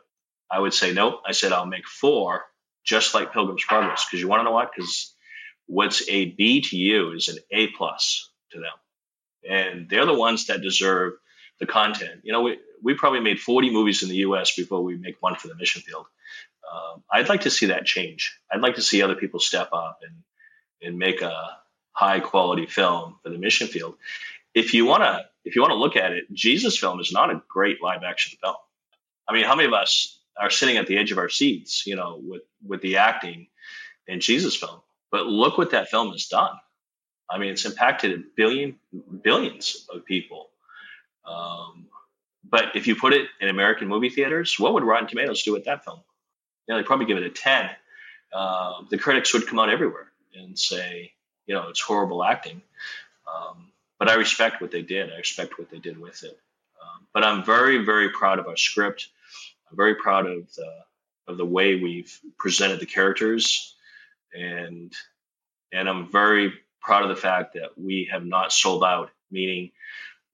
I 0.51 0.59
would 0.59 0.75
say, 0.75 0.93
nope. 0.93 1.23
I 1.25 1.33
said, 1.33 1.53
I'll 1.53 1.67
make 1.67 1.87
four 1.87 2.43
just 2.85 3.15
like 3.15 3.33
Pilgrim's 3.33 3.65
Progress. 3.65 4.05
Because 4.05 4.21
you 4.21 4.29
want 4.29 4.41
to 4.41 4.45
know 4.45 4.51
what? 4.51 4.71
Because 4.75 5.15
what's 5.67 6.07
a 6.09 6.27
B 6.33 6.63
to 6.63 6.77
you 6.77 7.13
is 7.13 7.29
an 7.29 7.39
A 7.53 7.69
plus 7.69 8.31
to 8.51 8.59
them. 8.59 8.73
And 9.49 9.89
they're 9.89 10.07
the 10.07 10.15
ones 10.15 10.47
that 10.47 10.63
deserve 10.63 11.15
the 11.59 11.67
content. 11.67 12.21
You 12.23 12.33
know, 12.33 12.43
we, 12.43 12.59
we 12.83 12.95
probably 12.95 13.21
made 13.21 13.41
40 13.41 13.71
movies 13.71 14.03
in 14.03 14.09
the 14.09 14.17
US 14.17 14.55
before 14.55 14.83
we 14.83 14.97
make 14.97 15.17
one 15.21 15.37
for 15.37 15.49
the 15.49 15.55
mission 15.55 15.83
field. 15.83 16.07
Um, 16.73 17.03
I'd 17.11 17.29
like 17.29 17.43
to 17.43 17.51
see 17.51 17.67
that 17.67 17.85
change. 17.85 18.39
I'd 18.51 18.63
like 18.63 18.77
to 18.77 18.83
see 18.83 19.03
other 19.03 19.15
people 19.15 19.41
step 19.41 19.69
up 19.73 20.01
and 20.03 20.15
and 20.83 20.99
make 20.99 21.23
a 21.23 21.59
high 21.93 22.21
quality 22.21 22.67
film 22.67 23.17
for 23.23 23.31
the 23.31 23.39
mission 23.39 23.69
field. 23.69 23.97
If 24.55 24.75
you 24.75 24.85
want 24.85 25.03
to, 25.05 25.25
if 25.45 25.55
you 25.55 25.63
want 25.63 25.73
to 25.73 25.79
look 25.79 25.97
at 25.97 26.13
it, 26.13 26.25
Jesus 26.33 26.77
film 26.77 27.01
is 27.01 27.13
not 27.13 27.31
a 27.31 27.43
great 27.49 27.83
live 27.83 28.03
action 28.03 28.37
film. 28.43 28.57
I 29.29 29.33
mean, 29.33 29.45
how 29.45 29.55
many 29.55 29.69
of 29.69 29.75
us 29.75 30.19
are 30.39 30.51
sitting 30.51 30.77
at 30.77 30.87
the 30.87 30.99
edge 30.99 31.13
of 31.13 31.19
our 31.19 31.29
seats, 31.29 31.87
you 31.87 31.97
know, 31.97 32.21
with 32.23 32.43
with 32.67 32.83
the 32.83 32.99
acting 32.99 33.49
in 34.07 34.21
Jesus 34.21 34.57
film? 34.57 34.81
But 35.11 35.27
look 35.27 35.59
what 35.59 35.71
that 35.71 35.89
film 35.89 36.11
has 36.13 36.27
done. 36.27 36.55
I 37.31 37.39
mean, 37.39 37.51
it's 37.51 37.65
impacted 37.65 38.23
billion 38.37 38.79
billions 39.23 39.87
of 39.93 40.05
people. 40.05 40.51
Um, 41.27 41.87
but 42.49 42.75
if 42.75 42.87
you 42.87 42.97
put 42.97 43.13
it 43.13 43.29
in 43.41 43.49
American 43.49 43.89
movie 43.89 44.11
theaters, 44.11 44.59
what 44.59 44.75
would 44.75 44.85
Rotten 44.85 45.09
Tomatoes 45.09 45.43
do 45.43 45.53
with 45.53 45.65
that 45.65 45.85
film? 45.85 46.01
You 46.67 46.75
know, 46.75 46.81
they 46.81 46.87
probably 46.87 47.07
give 47.07 47.17
it 47.17 47.23
a 47.23 47.31
10. 47.31 47.71
Uh, 48.33 48.83
the 48.91 48.99
critics 48.99 49.33
would 49.33 49.47
come 49.47 49.59
out 49.59 49.69
everywhere 49.69 50.11
and 50.35 50.59
say, 50.59 51.13
you 51.47 51.55
know, 51.55 51.69
it's 51.69 51.81
horrible 51.81 52.25
acting. 52.25 52.63
Um, 53.27 53.69
but 53.99 54.09
I 54.09 54.15
respect 54.15 54.61
what 54.61 54.71
they 54.71 54.83
did. 54.83 55.13
I 55.13 55.17
respect 55.17 55.59
what 55.59 55.71
they 55.71 55.79
did 55.79 55.99
with 55.99 56.23
it. 56.25 56.39
Um, 56.83 57.07
but 57.15 57.25
I'm 57.25 57.45
very, 57.45 57.85
very 57.85 58.11
proud 58.11 58.39
of 58.39 58.49
our 58.49 58.57
script. 58.57 59.09
I'm 59.71 59.77
very 59.77 59.95
proud 59.95 60.27
of 60.27 60.53
the 60.55 60.71
of 61.29 61.37
the 61.37 61.47
way 61.47 61.77
we've 61.77 62.19
presented 62.37 62.81
the 62.81 62.87
characters, 62.87 63.77
and 64.35 64.93
and 65.73 65.89
I'm 65.89 66.11
very 66.11 66.53
proud 66.83 67.03
of 67.05 67.09
the 67.09 67.21
fact 67.21 67.55
that 67.55 67.71
we 67.77 68.09
have 68.13 68.25
not 68.25 68.53
sold 68.53 68.85
out. 68.85 69.11
Meaning, 69.31 69.71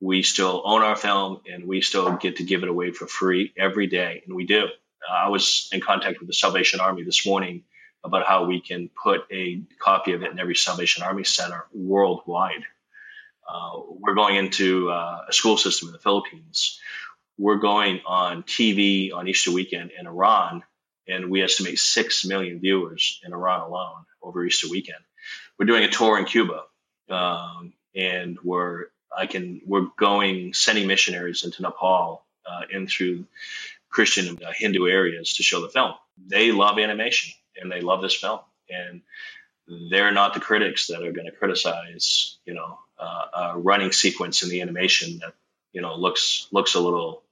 we 0.01 0.23
still 0.23 0.63
own 0.65 0.83
our 0.83 0.97
film 0.97 1.41
and 1.51 1.67
we 1.67 1.81
still 1.81 2.17
get 2.17 2.37
to 2.37 2.45
give 2.45 2.63
it 2.63 2.69
away 2.69 2.93
for 2.93 3.07
free 3.07 3.53
every 3.57 3.87
day, 3.87 4.23
and 4.27 4.35
we 4.35 4.47
do. 4.47 4.65
Uh, 4.65 5.13
I 5.13 5.29
was 5.29 5.69
in 5.73 5.81
contact 5.81 6.21
with 6.21 6.29
the 6.29 6.35
Salvation 6.35 6.81
Army 6.81 7.03
this 7.03 7.27
morning 7.27 7.65
about 8.05 8.27
how 8.27 8.45
we 8.45 8.61
can 8.61 8.91
put 9.03 9.23
a 9.33 9.63
copy 9.79 10.13
of 10.13 10.23
it 10.23 10.31
in 10.31 10.39
every 10.39 10.55
Salvation 10.55 11.03
Army 11.03 11.25
center 11.25 11.67
worldwide. 11.73 12.65
Uh, 13.49 13.81
we're 14.01 14.15
going 14.15 14.37
into 14.37 14.91
uh, 14.91 15.25
a 15.29 15.33
school 15.33 15.57
system 15.57 15.89
in 15.89 15.93
the 15.93 15.99
Philippines. 15.99 16.81
We're 17.39 17.57
going 17.57 18.01
on 18.07 18.43
TV 18.43 19.13
on 19.13 19.27
Easter 19.27 19.53
weekend 19.53 19.91
in 19.99 20.07
Iran, 20.07 20.63
and 21.09 21.31
we 21.31 21.43
estimate 21.43 21.79
6 21.79 22.25
million 22.27 22.61
viewers 22.61 23.21
in 23.25 23.33
Iran 23.33 23.63
alone 23.63 24.05
over 24.23 24.45
Easter 24.45 24.69
weekend. 24.69 24.99
We're 25.59 25.66
doing 25.66 25.85
a 25.85 25.88
tour 25.88 26.18
in 26.18 26.25
Cuba, 26.25 26.62
um, 27.11 27.73
and 27.94 28.38
we're 28.42 28.87
I 29.16 29.27
can 29.27 29.61
we're 29.66 29.88
going 29.99 30.55
sending 30.55 30.87
missionaries 30.87 31.44
into 31.44 31.62
Nepal 31.62 32.25
uh, 32.47 32.62
in 32.71 32.87
through 32.87 33.27
Christian 33.90 34.29
and 34.29 34.42
uh, 34.42 34.53
Hindu 34.55 34.87
areas 34.87 35.35
to 35.35 35.42
show 35.42 35.61
the 35.61 35.68
film. 35.68 35.94
They 36.27 36.53
love 36.53 36.79
animation 36.79 37.33
and 37.61 37.71
they 37.73 37.81
love 37.81 38.03
this 38.03 38.14
film, 38.14 38.40
and 38.71 39.03
they're 39.90 40.12
not 40.12 40.35
the 40.35 40.40
critics 40.40 40.87
that 40.87 41.03
are 41.03 41.12
going 41.12 41.27
to 41.27 41.33
criticize, 41.33 42.38
you 42.44 42.55
know, 42.55 42.79
uh, 42.99 43.53
a 43.55 43.59
running 43.59 43.92
sequence 43.92 44.42
in 44.42 44.49
the 44.49 44.61
animation 44.61 45.18
that 45.18 45.35
you 45.73 45.83
know 45.83 45.97
looks 45.97 46.49
looks 46.53 46.75
a 46.75 46.81
little 46.81 47.23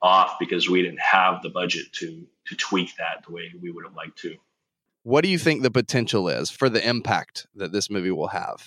off 0.00 0.38
because 0.40 0.68
we 0.68 0.82
didn't 0.82 1.00
have 1.00 1.42
the 1.42 1.48
budget 1.48 1.92
to 1.92 2.26
to 2.46 2.56
tweak 2.56 2.96
that 2.96 3.24
the 3.26 3.32
way 3.32 3.52
we 3.60 3.70
would 3.70 3.84
have 3.84 3.94
liked 3.94 4.18
to. 4.18 4.36
What 5.04 5.24
do 5.24 5.28
you 5.28 5.38
think 5.38 5.62
the 5.62 5.70
potential 5.70 6.28
is 6.28 6.50
for 6.50 6.68
the 6.68 6.86
impact 6.86 7.46
that 7.56 7.72
this 7.72 7.90
movie 7.90 8.12
will 8.12 8.28
have? 8.28 8.66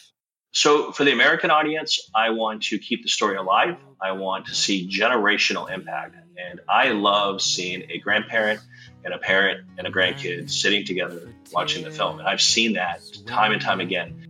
So, 0.51 0.91
for 0.91 1.03
the 1.03 1.11
American 1.11 1.51
audience, 1.51 2.09
I 2.15 2.29
want 2.29 2.63
to 2.63 2.79
keep 2.79 3.03
the 3.03 3.09
story 3.09 3.35
alive. 3.35 3.77
I 4.01 4.13
want 4.13 4.45
to 4.45 4.51
mm-hmm. 4.51 4.55
see 4.55 4.89
generational 4.89 5.69
impact. 5.69 6.15
And 6.37 6.61
I 6.67 6.89
love 6.89 7.41
seeing 7.41 7.83
a 7.89 7.99
grandparent 7.99 8.59
and 9.03 9.13
a 9.13 9.17
parent 9.17 9.65
and 9.77 9.87
a 9.87 9.91
grandkid 9.91 10.49
sitting 10.49 10.85
together 10.85 11.29
watching 11.51 11.83
the 11.83 11.91
film. 11.91 12.19
And 12.19 12.27
I've 12.27 12.41
seen 12.41 12.73
that 12.73 13.01
time 13.25 13.51
and 13.51 13.61
time 13.61 13.79
again. 13.79 14.27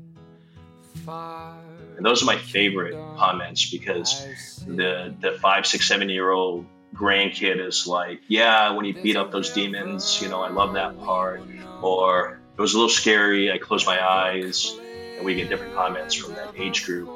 And 1.08 2.06
those 2.06 2.22
are 2.22 2.26
my 2.26 2.38
favorite 2.38 2.94
comments 3.18 3.70
because 3.72 4.64
the, 4.68 5.16
the 5.20 5.34
five, 5.42 5.66
six, 5.66 5.88
seven 5.88 6.10
year 6.10 6.30
old 6.30 6.66
grandkid 6.94 7.66
is 7.66 7.88
like, 7.88 8.22
yeah, 8.28 8.72
when 8.72 8.86
he 8.86 8.92
beat 8.92 9.16
up 9.16 9.32
those 9.32 9.52
demons, 9.52 10.22
you 10.22 10.30
know, 10.30 10.42
I 10.42 10.50
love 10.50 10.74
that 10.74 11.00
part. 11.00 11.42
Or 11.82 12.40
it 12.58 12.62
was 12.62 12.74
a 12.74 12.78
little 12.78 12.90
scary. 12.90 13.52
I 13.52 13.58
closed 13.58 13.86
my 13.86 14.04
eyes 14.06 14.78
and 15.18 15.26
we 15.26 15.36
get 15.36 15.50
different 15.50 15.76
comments 15.76 16.16
from 16.16 16.34
that 16.34 16.54
age 16.58 16.86
group. 16.86 17.10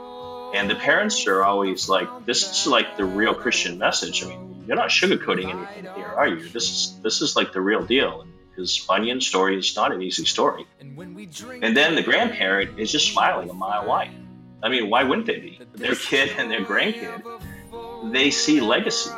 And 0.53 0.69
the 0.69 0.75
parents 0.75 1.27
are 1.27 1.43
always 1.43 1.87
like, 1.89 2.07
"This 2.25 2.43
is 2.43 2.67
like 2.67 2.97
the 2.97 3.05
real 3.05 3.33
Christian 3.33 3.77
message. 3.77 4.23
I 4.23 4.27
mean, 4.29 4.63
you're 4.67 4.77
not 4.77 4.89
sugarcoating 4.89 5.49
anything 5.49 5.93
here, 5.95 6.07
are 6.07 6.27
you? 6.27 6.49
This 6.49 6.69
is 6.69 6.99
this 7.03 7.21
is 7.21 7.35
like 7.35 7.53
the 7.53 7.61
real 7.61 7.83
deal." 7.83 8.25
Because 8.49 8.79
Bunyan's 8.79 9.27
story 9.27 9.57
is 9.57 9.75
not 9.75 9.93
an 9.93 10.01
easy 10.01 10.25
story. 10.25 10.65
And 11.61 11.77
then 11.77 11.95
the 11.95 12.01
grandparent 12.01 12.79
is 12.79 12.91
just 12.91 13.11
smiling 13.13 13.49
a 13.49 13.53
mile 13.53 13.85
wide. 13.85 14.11
I 14.61 14.67
mean, 14.67 14.89
why 14.89 15.03
wouldn't 15.03 15.27
they 15.27 15.39
be? 15.39 15.59
Their 15.75 15.95
kid 15.95 16.31
and 16.37 16.51
their 16.51 16.65
grandkid, 16.65 17.23
they 18.11 18.31
see 18.31 18.59
legacy. 18.59 19.11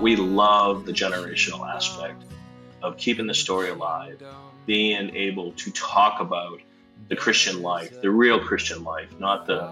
We 0.00 0.16
love 0.16 0.84
the 0.84 0.92
generational 0.92 1.68
aspect 1.68 2.24
of 2.82 2.96
keeping 2.96 3.26
the 3.26 3.34
story 3.34 3.70
alive 3.70 4.22
being 4.68 5.16
able 5.16 5.52
to 5.52 5.70
talk 5.72 6.20
about 6.20 6.60
the 7.08 7.16
Christian 7.16 7.62
life, 7.62 8.02
the 8.02 8.10
real 8.10 8.38
Christian 8.38 8.84
life, 8.84 9.08
not 9.18 9.46
the 9.46 9.66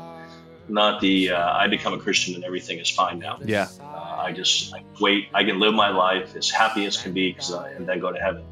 not 0.68 1.00
the 1.00 1.30
uh, 1.30 1.52
I 1.52 1.68
become 1.68 1.92
a 1.92 1.98
Christian 1.98 2.35
and 2.35 2.42
everything 2.44 2.78
is 2.78 2.90
fine 2.90 3.18
now. 3.18 3.38
Yeah. 3.44 3.68
Uh, 3.78 3.85
I 4.26 4.32
just 4.32 4.74
I 4.74 4.82
wait. 4.98 5.28
I 5.35 5.44
can 5.44 5.61
live 5.61 5.74
my 5.74 5.90
life 5.90 6.35
as 6.35 6.50
happy 6.50 6.87
as 6.87 6.96
can 6.96 7.12
be 7.12 7.30
because 7.30 7.50
and 7.50 7.87
then 7.87 8.00
go 8.00 8.11
to 8.11 8.18
heaven. 8.18 8.44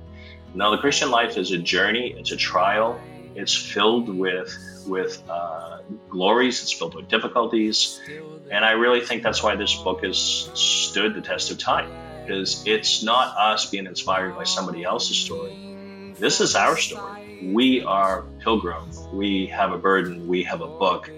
Now 0.55 0.71
the 0.71 0.79
Christian 0.79 1.11
life 1.11 1.37
is 1.37 1.51
a 1.51 1.59
journey. 1.59 2.15
It's 2.19 2.31
a 2.31 2.37
trial. 2.37 3.01
It's 3.35 3.55
filled 3.55 4.09
with 4.09 4.55
with 4.87 5.23
uh, 5.29 5.79
glories. 6.09 6.63
It's 6.63 6.73
filled 6.73 6.95
with 6.95 7.09
difficulties, 7.09 8.01
and 8.51 8.65
I 8.65 8.73
really 8.73 9.01
think 9.01 9.23
that's 9.23 9.43
why 9.43 9.57
this 9.57 9.75
book 9.75 10.05
has 10.05 10.19
stood 10.19 11.15
the 11.15 11.21
test 11.21 11.51
of 11.51 11.59
time 11.59 11.91
because 12.23 12.67
it's 12.67 13.03
not 13.03 13.37
us 13.37 13.71
being 13.71 13.87
inspired 13.87 14.35
by 14.35 14.45
somebody 14.45 14.83
else's 14.83 15.17
story 15.17 15.65
this 16.19 16.41
is 16.41 16.55
our 16.55 16.77
story. 16.77 17.53
We 17.53 17.83
are 17.83 18.23
pilgrim. 18.41 18.91
We 19.13 19.47
have 19.47 19.73
a 19.73 19.79
burden. 19.79 20.29
We 20.29 20.45
have 20.45 20.61
a 20.61 20.67
book. 20.67 21.11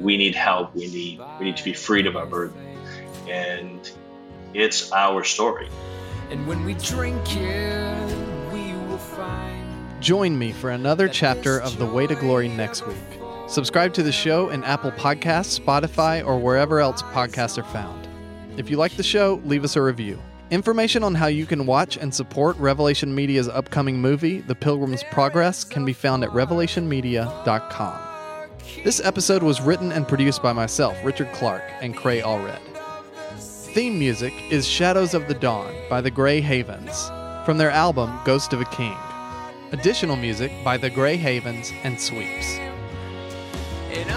We 0.00 0.16
need 0.16 0.34
help. 0.34 0.74
We 0.74 0.88
need 0.88 1.20
we 1.38 1.46
need 1.46 1.56
to 1.58 1.64
be 1.64 1.72
freed 1.72 2.06
of 2.06 2.16
our 2.16 2.26
burden. 2.26 2.56
And 3.28 3.90
it's 4.52 4.90
our 4.92 5.22
story. 5.22 5.68
And 6.30 6.46
when 6.46 6.64
we 6.64 6.74
drink 6.74 7.36
it, 7.36 8.21
Join 10.02 10.36
me 10.36 10.50
for 10.50 10.70
another 10.70 11.08
chapter 11.08 11.60
of 11.60 11.78
The 11.78 11.86
Way 11.86 12.08
to 12.08 12.16
Glory 12.16 12.48
next 12.48 12.84
week. 12.84 12.96
Subscribe 13.46 13.94
to 13.94 14.02
the 14.02 14.10
show 14.10 14.50
in 14.50 14.64
Apple 14.64 14.90
Podcasts, 14.90 15.60
Spotify, 15.60 16.26
or 16.26 16.40
wherever 16.40 16.80
else 16.80 17.02
podcasts 17.02 17.56
are 17.56 17.62
found. 17.62 18.08
If 18.56 18.68
you 18.68 18.78
like 18.78 18.96
the 18.96 19.04
show, 19.04 19.40
leave 19.44 19.62
us 19.62 19.76
a 19.76 19.82
review. 19.82 20.18
Information 20.50 21.04
on 21.04 21.14
how 21.14 21.28
you 21.28 21.46
can 21.46 21.66
watch 21.66 21.96
and 21.98 22.12
support 22.12 22.56
Revelation 22.56 23.14
Media's 23.14 23.48
upcoming 23.48 23.96
movie, 23.96 24.40
The 24.40 24.56
Pilgrim's 24.56 25.04
Progress, 25.12 25.62
can 25.62 25.84
be 25.84 25.92
found 25.92 26.24
at 26.24 26.30
revelationmedia.com. 26.30 27.98
This 28.82 28.98
episode 28.98 29.44
was 29.44 29.60
written 29.60 29.92
and 29.92 30.08
produced 30.08 30.42
by 30.42 30.52
myself, 30.52 30.96
Richard 31.04 31.30
Clark, 31.32 31.62
and 31.80 31.96
Cray 31.96 32.22
Allred. 32.22 32.58
Theme 33.38 34.00
music 34.00 34.34
is 34.50 34.66
Shadows 34.66 35.14
of 35.14 35.28
the 35.28 35.34
Dawn 35.34 35.72
by 35.88 36.00
the 36.00 36.10
Grey 36.10 36.40
Havens 36.40 37.08
from 37.44 37.56
their 37.56 37.70
album 37.70 38.18
Ghost 38.24 38.52
of 38.52 38.60
a 38.60 38.64
King. 38.64 38.96
Additional 39.72 40.16
music 40.16 40.52
by 40.62 40.76
the 40.76 40.90
Grey 40.90 41.16
Havens 41.16 41.72
and 41.82 41.98
Sweeps. 41.98 42.58
And 43.90 44.10